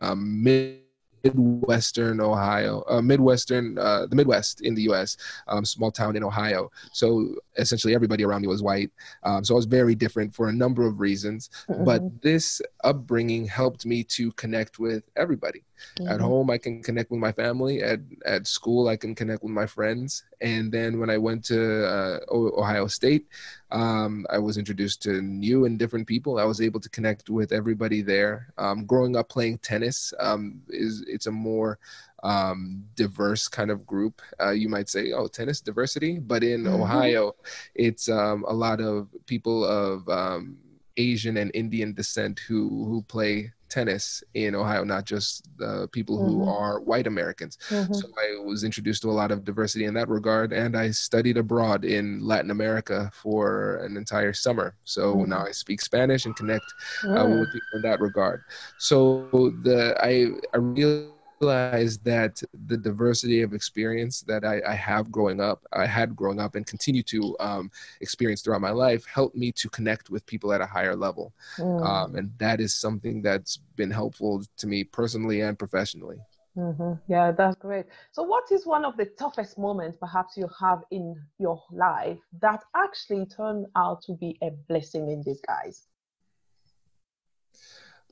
[0.00, 0.81] um, mid
[1.24, 5.16] Midwestern Ohio, uh, Midwestern, uh, the Midwest in the U.S.,
[5.48, 6.70] um, small town in Ohio.
[6.92, 8.90] So essentially, everybody around me was white.
[9.22, 11.50] Um, so I was very different for a number of reasons.
[11.68, 11.84] Mm-hmm.
[11.84, 15.64] But this upbringing helped me to connect with everybody.
[15.98, 16.08] Mm-hmm.
[16.08, 17.82] At home, I can connect with my family.
[17.82, 20.24] At at school, I can connect with my friends.
[20.40, 23.26] And then when I went to uh, Ohio State,
[23.72, 26.38] um, I was introduced to new and different people.
[26.38, 28.52] I was able to connect with everybody there.
[28.58, 31.78] Um, growing up playing tennis um, is it's a more
[32.22, 34.20] um, diverse kind of group.
[34.38, 36.82] Uh, you might say, oh, tennis diversity, but in mm-hmm.
[36.82, 37.34] Ohio,
[37.74, 40.58] it's um, a lot of people of um,
[40.96, 46.40] Asian and Indian descent who who play tennis in Ohio, not just the people who
[46.40, 46.48] mm-hmm.
[46.48, 47.56] are white Americans.
[47.70, 47.94] Mm-hmm.
[47.94, 51.38] So I was introduced to a lot of diversity in that regard, and I studied
[51.38, 54.74] abroad in Latin America for an entire summer.
[54.84, 55.30] So mm-hmm.
[55.30, 56.66] now I speak Spanish and connect
[57.04, 58.42] uh, with people in that regard.
[58.78, 59.26] So
[59.62, 61.08] the I I really
[61.42, 66.38] realized that the diversity of experience that I, I, have growing up, I had growing
[66.38, 70.52] up and continue to um, experience throughout my life helped me to connect with people
[70.52, 71.32] at a higher level.
[71.58, 71.84] Mm.
[71.84, 76.18] Um, and that is something that's been helpful to me personally and professionally.
[76.56, 76.92] Mm-hmm.
[77.08, 77.86] Yeah, that's great.
[78.12, 82.62] So, what is one of the toughest moments perhaps you have in your life that
[82.76, 85.86] actually turned out to be a blessing in disguise?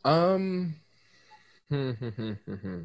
[0.06, 0.74] Um,
[1.68, 2.80] hmm, hmm, hmm,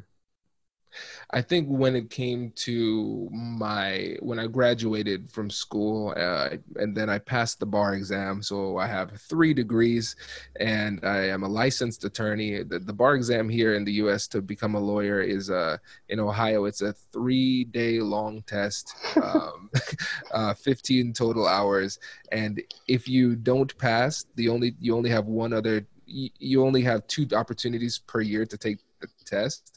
[1.30, 7.10] I think when it came to my when I graduated from school uh, and then
[7.10, 10.14] I passed the bar exam, so I have three degrees,
[10.60, 12.62] and I am a licensed attorney.
[12.62, 14.28] The, the bar exam here in the U.S.
[14.28, 15.78] to become a lawyer is uh,
[16.08, 16.64] in Ohio.
[16.64, 19.70] It's a three-day long test, um,
[20.32, 21.98] uh, 15 total hours,
[22.30, 25.86] and if you don't pass, the only you only have one other.
[26.08, 29.75] You only have two opportunities per year to take the test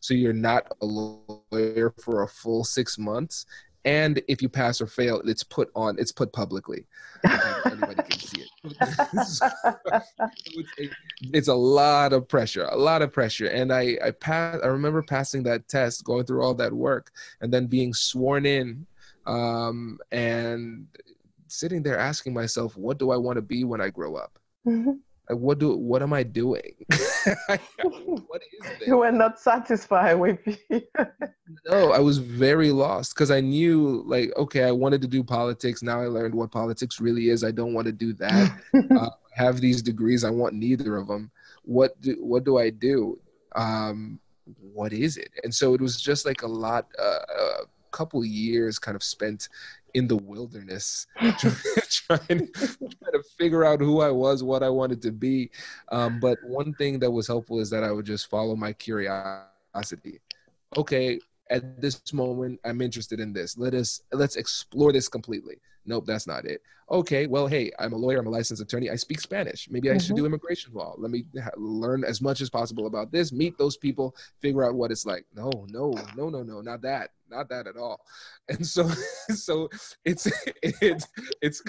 [0.00, 3.46] so you're not a lawyer for a full six months.
[3.84, 6.86] And if you pass or fail, it's put on, it's put publicly.
[7.64, 9.26] Anybody can see it.
[9.26, 9.48] so
[10.76, 10.94] it's,
[11.32, 13.46] it's, a lot of pressure, a lot of pressure.
[13.46, 17.10] And I, I pass, I remember passing that test, going through all that work,
[17.40, 18.84] and then being sworn in,
[19.26, 20.86] um, and
[21.46, 24.38] sitting there asking myself, what do I want to be when I grow up?
[24.66, 24.92] Mm-hmm
[25.28, 26.74] like what do what am i doing?
[27.82, 28.88] What is this?
[28.88, 30.58] You were not satisfied with me.
[31.66, 35.82] no i was very lost because i knew like okay i wanted to do politics.
[35.82, 37.44] Now i learned what politics really is.
[37.44, 38.58] I don't want to do that.
[38.98, 40.24] Uh, have these degrees.
[40.24, 41.30] I want neither of them
[41.62, 43.18] what do what do i do?
[43.54, 44.18] Um
[44.72, 45.30] what is it?
[45.44, 49.48] And so it was just like a lot uh, a couple years kind of spent
[49.94, 51.38] in the wilderness trying,
[51.90, 55.50] trying, to figure out who i was what i wanted to be.
[55.90, 60.20] Um, but one thing that was helpful is that i would just follow my curiosity.
[60.76, 61.18] Okay
[61.50, 63.56] at this moment i'm interested in this.
[63.56, 65.56] Let us let's explore this completely.
[65.86, 66.60] Nope that's not it.
[66.90, 68.90] Okay well hey i'm a lawyer i'm a licensed attorney.
[68.90, 69.68] I speak spanish.
[69.70, 70.00] Maybe i mm-hmm.
[70.00, 70.94] should do immigration law.
[70.98, 74.74] Let me ha- learn as much as possible about this meet those people figure out
[74.74, 75.24] what it's like.
[75.34, 78.00] No no no no no not that not that at all.
[78.48, 78.88] And so
[79.34, 79.68] so
[80.04, 80.26] it's
[80.62, 81.06] it's
[81.42, 81.62] it's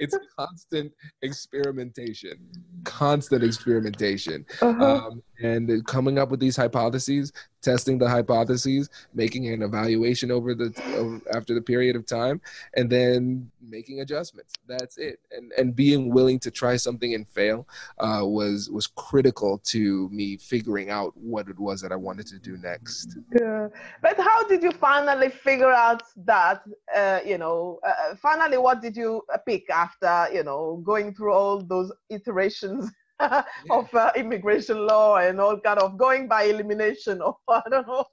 [0.00, 2.38] it's constant experimentation.
[2.84, 4.44] Constant experimentation.
[4.60, 4.84] Uh-huh.
[4.84, 7.32] um, and coming up with these hypotheses
[7.62, 12.40] testing the hypotheses making an evaluation over the over, after the period of time
[12.74, 14.52] and then making adjustments.
[14.66, 15.20] That's it.
[15.30, 17.66] And and being willing to try something and fail
[17.98, 22.38] uh, was was critical to me figuring out what it was that i wanted to
[22.38, 23.16] do next.
[23.38, 23.68] Yeah.
[24.02, 26.62] But how did you finally figure out that
[26.94, 31.62] uh, you know uh, finally what did you pick after you know going through all
[31.62, 32.90] those iterations
[33.20, 33.42] yeah.
[33.70, 38.04] of uh, immigration law and all kind of going by elimination or I don't know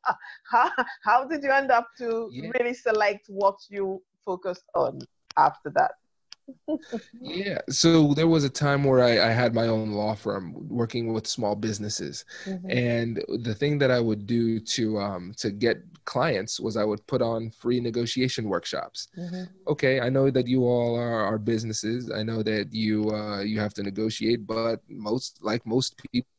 [0.52, 0.72] how,
[1.04, 2.50] how did you end up to yeah.
[2.60, 5.00] really select what you focused on
[5.38, 5.92] after that?
[7.22, 7.60] Yeah.
[7.70, 11.28] So there was a time where I, I, had my own law firm working with
[11.28, 12.70] small businesses, mm-hmm.
[12.70, 17.06] and the thing that I would do to um, to get clients was I would
[17.08, 19.10] put on free negotiation workshops.
[19.18, 19.44] Mm-hmm.
[19.68, 22.12] Okay, I know that you all are, are businesses.
[22.12, 26.30] I know that you uh, you have to negotiate, but most like most people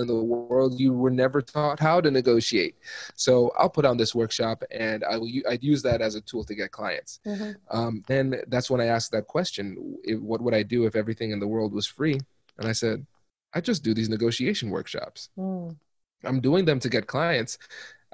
[0.00, 2.76] in the world you were never taught how to negotiate
[3.14, 6.44] so i'll put on this workshop and i will i'd use that as a tool
[6.44, 7.52] to get clients mm-hmm.
[7.76, 11.40] um, and that's when i asked that question what would i do if everything in
[11.40, 12.18] the world was free
[12.58, 13.04] and i said
[13.54, 15.74] i just do these negotiation workshops mm.
[16.24, 17.58] i'm doing them to get clients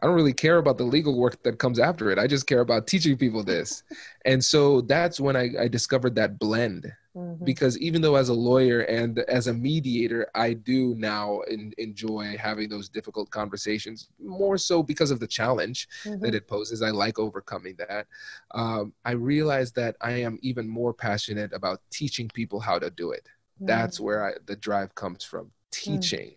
[0.02, 2.18] I don't really care about the legal work that comes after it.
[2.18, 3.82] I just care about teaching people this.
[4.26, 7.44] and so that's when I, I discovered that blend Mm-hmm.
[7.44, 12.36] Because even though as a lawyer and as a mediator, I do now in, enjoy
[12.38, 16.22] having those difficult conversations, more so because of the challenge mm-hmm.
[16.22, 16.82] that it poses.
[16.82, 18.06] I like overcoming that.
[18.50, 23.12] Um, I realize that I am even more passionate about teaching people how to do
[23.12, 23.26] it.
[23.56, 23.66] Mm-hmm.
[23.66, 25.50] That's where I, the drive comes from
[25.84, 25.96] Hmm.
[25.96, 26.34] teaching.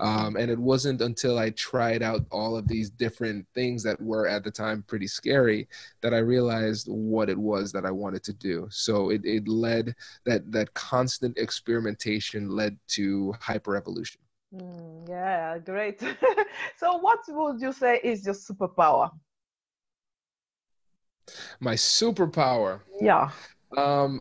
[0.00, 4.26] Um, and it wasn't until I tried out all of these different things that were
[4.28, 5.68] at the time pretty scary
[6.00, 8.68] that I realized what it was that I wanted to do.
[8.70, 14.20] So it, it led that that constant experimentation led to hyper evolution.
[14.54, 16.00] Mm, yeah, great.
[16.78, 19.10] so what would you say is your superpower?
[21.60, 22.80] My superpower.
[23.00, 23.30] Yeah.
[23.76, 24.20] Um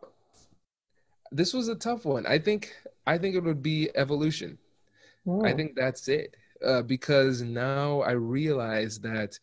[1.32, 2.26] this was a tough one.
[2.26, 2.76] I think
[3.08, 4.60] I think it would be evolution.
[5.44, 6.36] I think that's it.
[6.66, 9.40] Uh, because now I realize that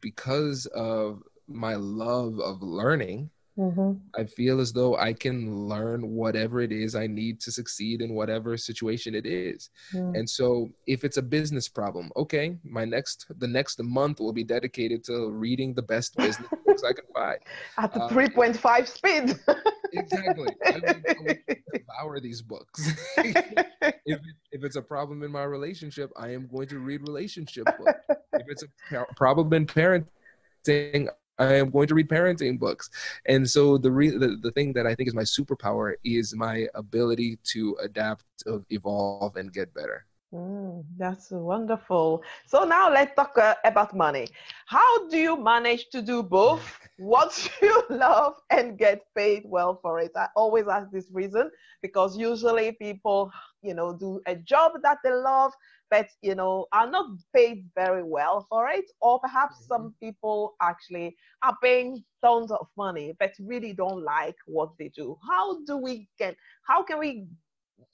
[0.00, 3.92] because of my love of learning, mm-hmm.
[4.18, 8.14] I feel as though I can learn whatever it is I need to succeed in
[8.14, 9.70] whatever situation it is.
[9.92, 10.18] Mm.
[10.18, 14.44] And so if it's a business problem, okay, my next the next month will be
[14.44, 17.38] dedicated to reading the best business books I can find.
[17.78, 19.38] At the um, 3.5 speed.
[19.92, 20.48] exactly.
[20.64, 20.80] I
[21.20, 21.38] would
[21.72, 22.90] devour these books.
[23.18, 28.00] if, if it's a problem in my relationship, I am going to read relationship books.
[28.08, 32.90] if it's a par- problem in parenting, I am going to read parenting books.
[33.26, 36.68] And so the, re- the the thing that I think is my superpower is my
[36.74, 38.24] ability to adapt,
[38.70, 40.06] evolve, and get better.
[40.32, 42.22] Mm, that's wonderful.
[42.46, 44.28] So now let's talk uh, about money.
[44.66, 46.78] How do you manage to do both?
[46.98, 50.12] what you love and get paid well for it?
[50.16, 51.50] I always ask this reason
[51.82, 53.30] because usually people,
[53.62, 55.52] you know, do a job that they love,
[55.90, 59.74] but you know, are not paid very well for it, or perhaps mm-hmm.
[59.74, 65.18] some people actually are paying tons of money but really don't like what they do.
[65.28, 66.36] How do we get?
[66.66, 67.26] How can we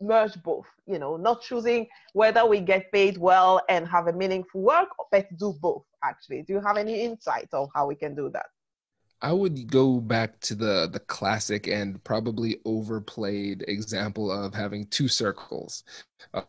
[0.01, 4.63] merge both you know not choosing whether we get paid well and have a meaningful
[4.63, 6.43] work but do both actually.
[6.43, 8.47] Do you have any insight on how we can do that?
[9.21, 15.09] I would go back to the the classic and probably overplayed example of having two
[15.09, 15.83] circles.
[16.33, 16.43] Uh,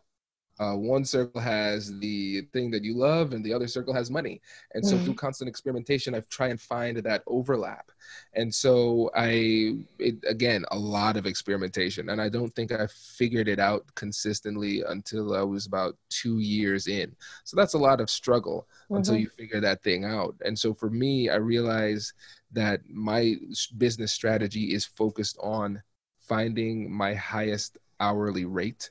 [0.60, 4.42] uh, one circle has the thing that you love and the other circle has money.
[4.74, 5.06] And so mm-hmm.
[5.06, 7.90] through constant experimentation i've tried and find that overlap.
[8.34, 12.10] And so i it, again a lot of experimentation.
[12.10, 16.88] And i don't think i figured it out consistently until i was about two years
[16.88, 17.16] in.
[17.44, 18.96] So that's a lot of struggle mm-hmm.
[18.96, 20.34] until you figure that thing out.
[20.44, 22.12] And so for me i realized
[22.52, 23.36] that my
[23.78, 25.82] business strategy is focused on
[26.18, 28.90] finding my highest hourly rate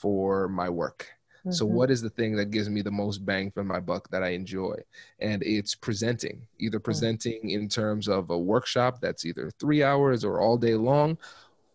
[0.00, 1.06] for my work.
[1.40, 1.52] Mm-hmm.
[1.52, 4.22] So, what is the thing that gives me the most bang for my buck that
[4.22, 4.76] I enjoy?
[5.20, 6.84] And it's presenting, either mm.
[6.84, 7.62] presenting mm-hmm.
[7.62, 11.16] in terms of a workshop that's either three hours or all day long,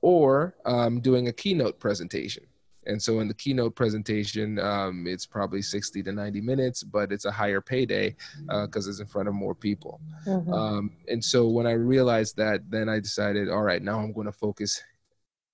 [0.01, 2.45] or um, doing a keynote presentation.
[2.87, 7.25] And so in the keynote presentation, um, it's probably 60 to 90 minutes, but it's
[7.25, 8.15] a higher payday
[8.45, 9.99] because uh, it's in front of more people.
[10.27, 10.53] Mm-hmm.
[10.53, 14.27] Um, and so when I realized that, then I decided, all right, now I'm going
[14.27, 14.81] to focus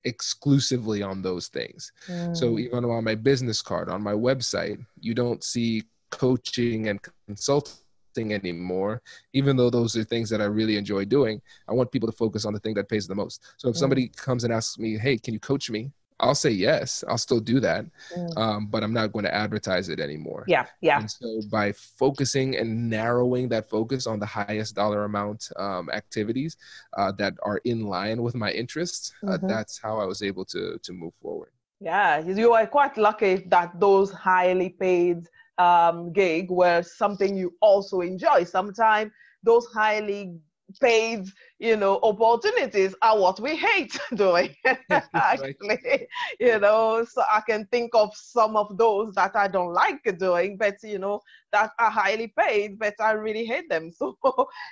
[0.03, 1.91] exclusively on those things.
[2.07, 2.35] Mm.
[2.35, 7.77] So even on my business card, on my website, you don't see coaching and consulting
[8.17, 12.17] anymore even though those are things that i really enjoy doing i want people to
[12.17, 13.79] focus on the thing that pays the most so if mm.
[13.79, 15.89] somebody comes and asks me hey can you coach me
[16.21, 17.03] I'll say yes.
[17.07, 18.37] I'll still do that, mm.
[18.37, 20.45] um, but I'm not going to advertise it anymore.
[20.47, 20.99] Yeah, yeah.
[20.99, 26.57] And so by focusing and narrowing that focus on the highest dollar amount um, activities
[26.95, 29.45] uh, that are in line with my interests, uh, mm-hmm.
[29.45, 31.51] uh, that's how I was able to to move forward.
[31.79, 38.01] Yeah, you are quite lucky that those highly paid um, gig were something you also
[38.01, 38.43] enjoy.
[38.43, 39.11] Sometimes
[39.43, 40.37] those highly
[40.79, 41.25] paid
[41.59, 44.75] you know opportunities are what we hate doing eh?
[45.13, 46.07] actually
[46.39, 50.57] you know so i can think of some of those that i don't like doing
[50.57, 51.19] but you know
[51.51, 53.91] that are highly paid but i really hate them.
[54.01, 54.17] So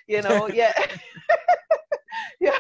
[0.08, 0.74] you know yeah.
[2.39, 2.58] Yeah.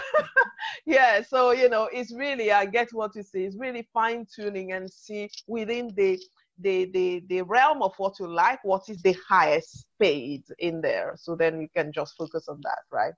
[0.85, 4.73] Yeah so you know it's really i get what you say it's really fine tuning
[4.73, 6.19] and see within the
[6.59, 11.15] the, the the realm of what you like what is the highest paid in there.
[11.17, 13.13] So then you can just focus on that right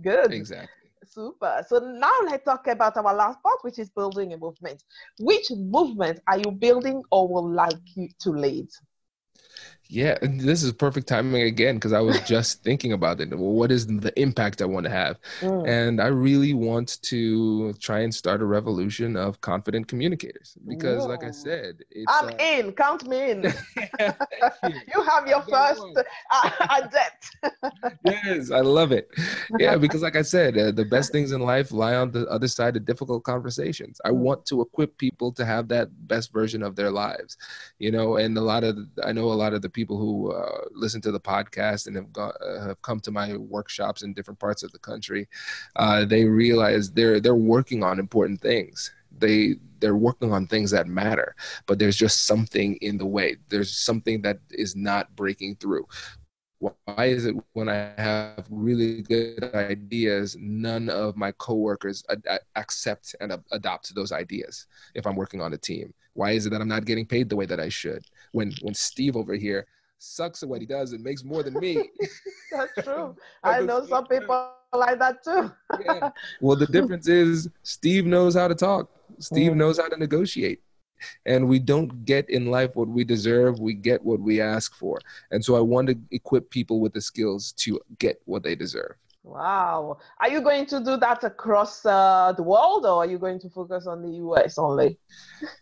[0.00, 0.32] Good.
[0.32, 0.68] Exactly.
[1.04, 1.64] Super.
[1.68, 4.82] So now let's talk about our last part, which is building a movement.
[5.20, 8.68] Which movement are you building or would like you to lead?
[9.88, 13.30] Yeah, this is perfect timing again because I was just thinking about it.
[13.30, 15.18] Well, what is the impact I want to have?
[15.40, 15.68] Mm.
[15.68, 21.08] And I really want to try and start a revolution of confident communicators because, Whoa.
[21.08, 22.72] like I said, I'm uh, in.
[22.72, 23.42] Count me in.
[23.42, 23.52] you.
[24.94, 25.02] you.
[25.02, 25.82] have your first
[26.32, 27.36] uh, adept.
[28.04, 29.10] yes, I love it.
[29.58, 32.48] Yeah, because, like I said, uh, the best things in life lie on the other
[32.48, 34.00] side of difficult conversations.
[34.04, 34.16] I mm.
[34.16, 37.36] want to equip people to have that best version of their lives,
[37.78, 38.16] you know.
[38.16, 41.12] And a lot of, I know a lot of the people who uh, listen to
[41.12, 44.72] the podcast and have, got, uh, have come to my workshops in different parts of
[44.72, 45.28] the country,
[45.76, 48.90] uh, they realize they're they're working on important things.
[49.18, 53.36] They they're working on things that matter, but there's just something in the way.
[53.50, 55.86] There's something that is not breaking through.
[56.58, 63.14] Why is it when I have really good ideas, none of my coworkers ad- accept
[63.20, 65.92] and adopt those ideas if I'm working on a team?
[66.14, 68.04] Why is it that I'm not getting paid the way that I should?
[68.32, 69.66] When when Steve over here
[69.98, 71.90] sucks at what he does and makes more than me.
[72.52, 73.16] That's true.
[73.44, 75.50] I know some people like that too.
[75.80, 76.10] yeah.
[76.40, 78.90] Well, the difference is Steve knows how to talk.
[79.18, 79.56] Steve mm.
[79.56, 80.60] knows how to negotiate.
[81.26, 85.00] And we don't get in life what we deserve, we get what we ask for.
[85.30, 88.94] And so I want to equip people with the skills to get what they deserve.
[89.24, 89.96] Wow.
[90.20, 93.48] Are you going to do that across uh, the world or are you going to
[93.48, 94.98] focus on the US only?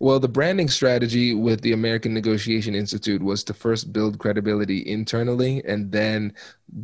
[0.01, 5.63] Well, the branding strategy with the American Negotiation Institute was to first build credibility internally
[5.65, 6.35] and then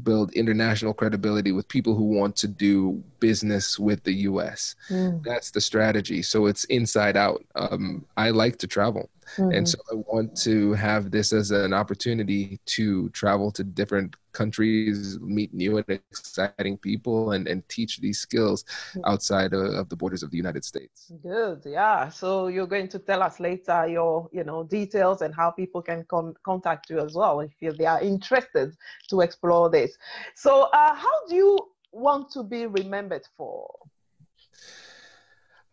[0.04, 4.76] build international credibility with people who want to do business with the US.
[4.88, 5.24] Mm.
[5.24, 6.22] That's the strategy.
[6.22, 7.44] So it's inside out.
[7.56, 9.10] Um, I like to travel.
[9.36, 9.52] Mm-hmm.
[9.52, 15.18] And so I want to have this as an opportunity to travel to different countries,
[15.20, 18.64] meet new and exciting people, and, and teach these skills
[18.94, 19.00] mm.
[19.06, 21.12] outside of, of the borders of the United States.
[21.22, 22.08] Good, yeah.
[22.08, 26.04] So you're going to tell us later your, you know, details and how people can
[26.08, 28.76] con- contact you as well if they are interested
[29.10, 29.96] to explore this.
[30.34, 31.58] So, uh, how do you
[31.92, 33.68] want to be remembered for?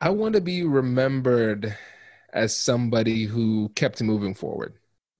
[0.01, 1.75] I want to be remembered
[2.33, 4.73] as somebody who kept moving forward.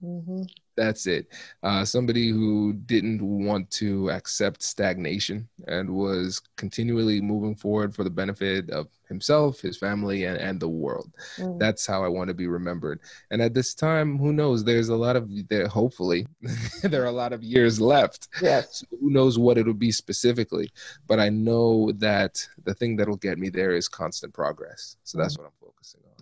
[0.03, 0.43] Mm-hmm.
[0.77, 1.27] That's it.
[1.63, 8.09] Uh, somebody who didn't want to accept stagnation and was continually moving forward for the
[8.09, 11.11] benefit of himself, his family, and, and the world.
[11.37, 11.59] Mm.
[11.59, 12.99] That's how I want to be remembered.
[13.31, 14.65] And at this time, who knows?
[14.65, 15.67] There's a lot of there.
[15.67, 16.27] Hopefully,
[16.83, 18.27] there are a lot of years left.
[18.41, 18.79] Yes.
[18.79, 20.69] So who knows what it'll be specifically?
[21.07, 24.97] But I know that the thing that'll get me there is constant progress.
[25.03, 25.39] So that's mm.
[25.39, 25.64] what I'm.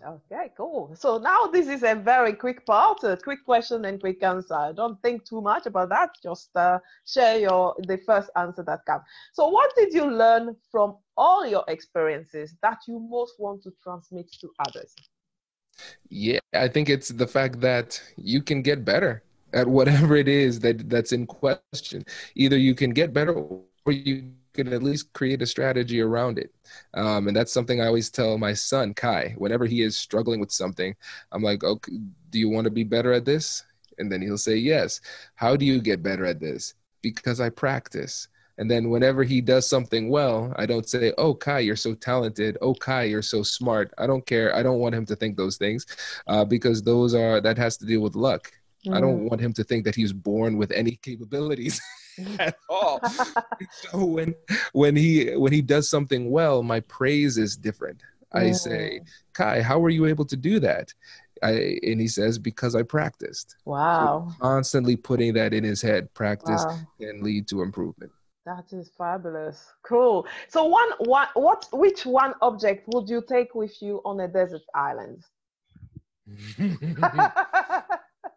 [0.05, 0.93] Okay, cool.
[0.95, 4.73] So now this is a very quick part, a quick question and quick answer.
[4.75, 6.09] Don't think too much about that.
[6.21, 9.03] Just uh, share your the first answer that comes.
[9.31, 14.29] So, what did you learn from all your experiences that you most want to transmit
[14.41, 14.93] to others?
[16.09, 19.23] Yeah, I think it's the fact that you can get better
[19.53, 22.03] at whatever it is that that's in question.
[22.35, 26.53] Either you can get better or you can at least create a strategy around it.
[26.93, 30.51] Um, and that's something I always tell my son, Kai, whenever he is struggling with
[30.51, 30.95] something,
[31.31, 31.93] I'm like, okay,
[32.29, 33.63] do you want to be better at this?
[33.97, 35.01] And then he'll say, yes.
[35.35, 36.73] How do you get better at this?
[37.01, 38.27] Because I practice.
[38.57, 42.57] And then whenever he does something well, I don't say, "Oh, Kai, you're so talented.
[42.61, 44.55] Oh, Kai, you're so smart." I don't care.
[44.55, 45.87] I don't want him to think those things,
[46.27, 48.51] uh, because those are that has to deal with luck.
[48.85, 48.95] Mm.
[48.95, 49.29] I don't mm.
[49.29, 51.81] want him to think that he's born with any capabilities
[52.39, 52.99] at all.
[53.71, 54.35] so when
[54.73, 58.01] when he when he does something well, my praise is different.
[58.35, 59.07] I say, mm.
[59.33, 60.91] Kai, how were you able to do that?
[61.43, 63.57] I, and he says because I practiced.
[63.65, 64.29] Wow!
[64.29, 66.79] So constantly putting that in his head, practice wow.
[66.99, 68.11] can lead to improvement.
[68.45, 69.73] That is fabulous.
[69.83, 70.27] Cool.
[70.49, 74.63] So one, one, what, which one object would you take with you on a desert
[74.75, 75.23] island?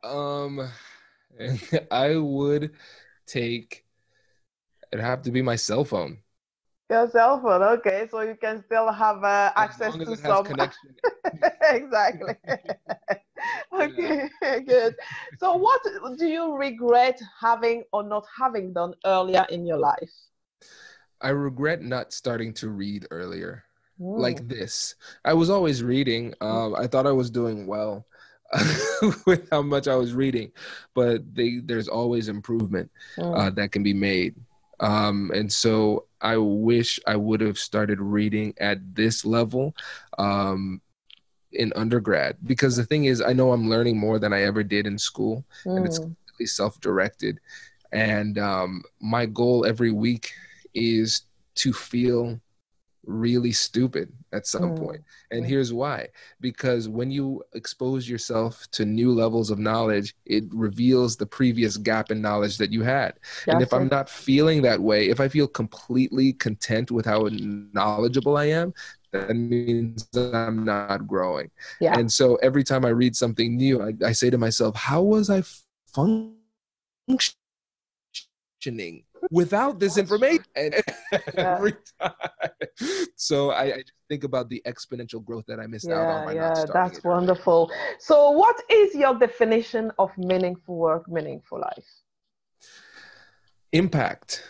[0.05, 0.71] um,
[1.91, 2.71] I would
[3.27, 3.85] take.
[4.93, 6.19] It'd have to be my cell phone.
[6.89, 8.07] Your cell phone, okay.
[8.11, 10.47] So you can still have uh, access to some.
[11.63, 12.37] exactly.
[13.73, 14.29] okay,
[14.67, 14.95] good.
[15.39, 15.83] So, what
[16.17, 20.13] do you regret having or not having done earlier in your life?
[21.21, 23.65] I regret not starting to read earlier,
[24.01, 24.19] mm.
[24.19, 24.95] like this.
[25.25, 26.35] I was always reading.
[26.41, 28.07] Um, I thought I was doing well
[29.27, 30.53] with how much I was reading,
[30.95, 33.37] but they, there's always improvement mm.
[33.37, 34.35] uh, that can be made.
[34.81, 39.75] Um, and so I wish I would have started reading at this level
[40.19, 40.81] um,
[41.53, 44.87] in undergrad because the thing is, I know I'm learning more than I ever did
[44.87, 45.77] in school, mm.
[45.77, 46.05] and it's mm.
[46.05, 47.41] completely self-directed.
[47.93, 50.33] And um, my goal every week
[50.75, 51.23] is
[51.57, 52.39] to feel
[53.07, 54.79] really stupid at some mm.
[54.79, 55.03] point.
[55.31, 56.09] And here's why
[56.41, 62.11] because when you expose yourself to new levels of knowledge, it reveals the previous gap
[62.11, 63.15] in knowledge that you had.
[63.47, 68.37] and if I'm not feeling that way, if I feel completely content with how knowledgeable
[68.37, 68.75] I am,
[69.13, 71.51] that means that I'm not growing.
[71.81, 71.99] Yeah.
[71.99, 75.31] And so every time I read something new, I, I say to myself, how was
[75.31, 75.43] I
[75.95, 76.37] functioning
[79.31, 80.45] without this information
[81.37, 82.13] every time.
[83.17, 86.35] So I, I, just think about the exponential growth that I missed yeah, out on.
[86.35, 87.71] yeah, that's wonderful.
[87.99, 91.89] So, what is your definition of meaningful work, meaningful life?
[93.73, 94.45] Impact.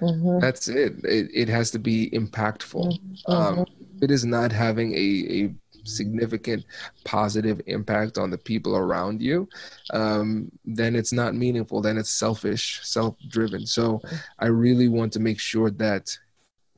[0.00, 0.40] Mm-hmm.
[0.40, 1.04] That's it.
[1.04, 1.30] it.
[1.32, 2.98] It has to be impactful.
[2.98, 3.32] Mm-hmm.
[3.32, 3.66] Um,
[4.00, 5.54] it is not having a, a
[5.88, 6.64] significant
[7.04, 9.48] positive impact on the people around you,
[9.92, 11.80] um, then it's not meaningful.
[11.80, 13.66] Then it's selfish, self driven.
[13.66, 14.00] So
[14.38, 16.16] I really want to make sure that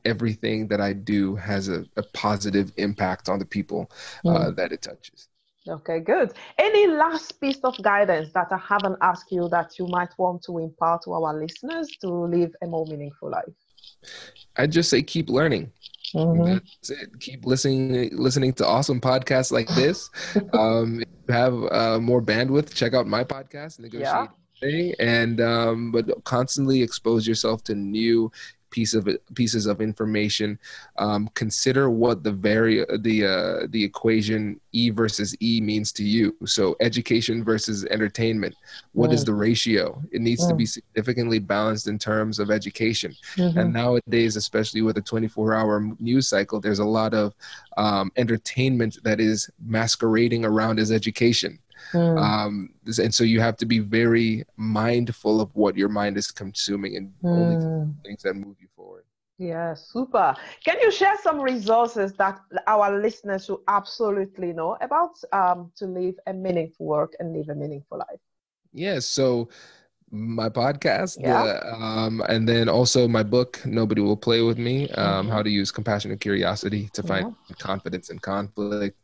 [0.05, 3.91] everything that I do has a, a positive impact on the people
[4.25, 4.55] uh, mm.
[4.55, 5.27] that it touches.
[5.67, 6.33] Okay, good.
[6.57, 10.57] Any last piece of guidance that I haven't asked you that you might want to
[10.57, 13.53] impart to our listeners to live a more meaningful life?
[14.57, 15.71] I just say keep learning.
[16.13, 16.53] Mm-hmm.
[16.53, 17.19] That's it.
[17.19, 20.09] Keep listening listening to awesome podcasts like this.
[20.53, 24.29] um, if you have uh, more bandwidth, check out my podcast, Negotiate.
[24.61, 24.93] Yeah.
[24.99, 28.31] And um, but constantly expose yourself to new
[28.71, 30.57] piece of pieces of information.
[30.97, 36.35] Um, consider what the very the uh, the equation E versus E means to you.
[36.45, 38.55] So education versus entertainment.
[38.93, 39.13] What mm.
[39.13, 40.01] is the ratio?
[40.11, 40.49] It needs mm.
[40.49, 43.15] to be significantly balanced in terms of education.
[43.35, 43.59] Mm-hmm.
[43.59, 47.33] And nowadays, especially with a 24-hour news cycle, there's a lot of
[47.77, 51.59] um, entertainment that is masquerading around as education.
[51.93, 52.21] Mm.
[52.21, 56.97] Um, and so you have to be very mindful of what your mind is consuming
[56.97, 57.29] and mm.
[57.29, 59.03] only things that move you forward.
[59.37, 60.35] Yeah, super.
[60.63, 66.15] Can you share some resources that our listeners should absolutely know about um, to live
[66.27, 68.19] a meaningful work and live a meaningful life?
[68.71, 68.93] Yes.
[68.93, 69.49] Yeah, so
[70.11, 71.43] my podcast yeah.
[71.43, 75.31] The, um, and then also my book nobody will play with me um, mm-hmm.
[75.31, 77.55] how to use compassion and curiosity to find yeah.
[77.59, 78.99] confidence in conflict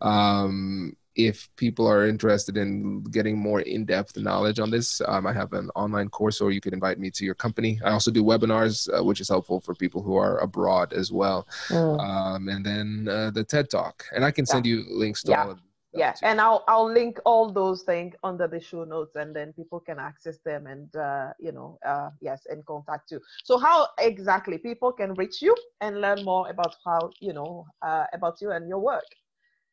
[0.00, 5.52] um, if people are interested in getting more in-depth knowledge on this um, i have
[5.52, 7.80] an online course or you could invite me to your company.
[7.84, 11.46] I also do webinars uh, which is helpful for people who are abroad as well.
[11.68, 12.00] Mm.
[12.00, 14.04] um, and then uh, the ted talk.
[14.14, 15.42] And i can send you links to yeah.
[15.42, 19.14] all of them yeah and i'll i'll link all those things under the show notes
[19.16, 23.20] and then people can access them and uh, you know uh, yes and contact you.
[23.44, 28.06] So how exactly people can reach you and learn more about how you know uh,
[28.12, 29.04] about you and your work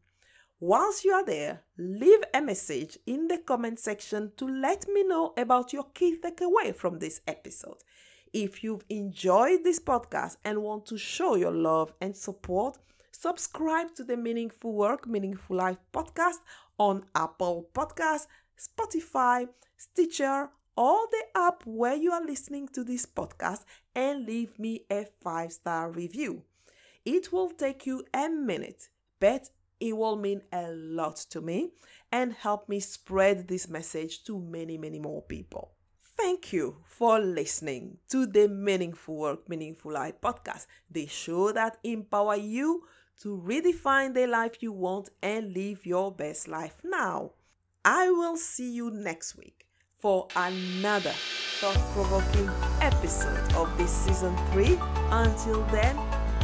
[0.62, 5.34] Once you are there, leave a message in the comment section to let me know
[5.38, 7.78] about your key takeaway from this episode.
[8.34, 12.78] If you've enjoyed this podcast and want to show your love and support,
[13.14, 16.40] subscribe to the Meaningful Work, Meaningful Life podcast
[16.78, 18.28] on Apple Podcasts,
[18.60, 19.48] Spotify,
[19.78, 23.64] Stitcher, or the app where you are listening to this podcast
[23.96, 26.44] and leave me a five star review.
[27.06, 28.90] It will take you a minute,
[29.22, 31.72] but it will mean a lot to me
[32.12, 35.72] and help me spread this message to many, many more people.
[36.18, 42.36] Thank you for listening to the Meaningful Work, Meaningful Life podcast, the show that empower
[42.36, 42.84] you
[43.22, 47.32] to redefine the life you want and live your best life now.
[47.86, 49.66] I will see you next week
[49.98, 51.14] for another
[51.60, 52.50] thought provoking
[52.82, 54.78] episode of this season 3.
[55.12, 55.98] Until then,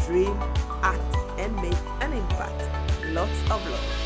[0.05, 0.38] dream,
[0.81, 2.84] act, and make an impact.
[3.16, 4.04] Lots of love.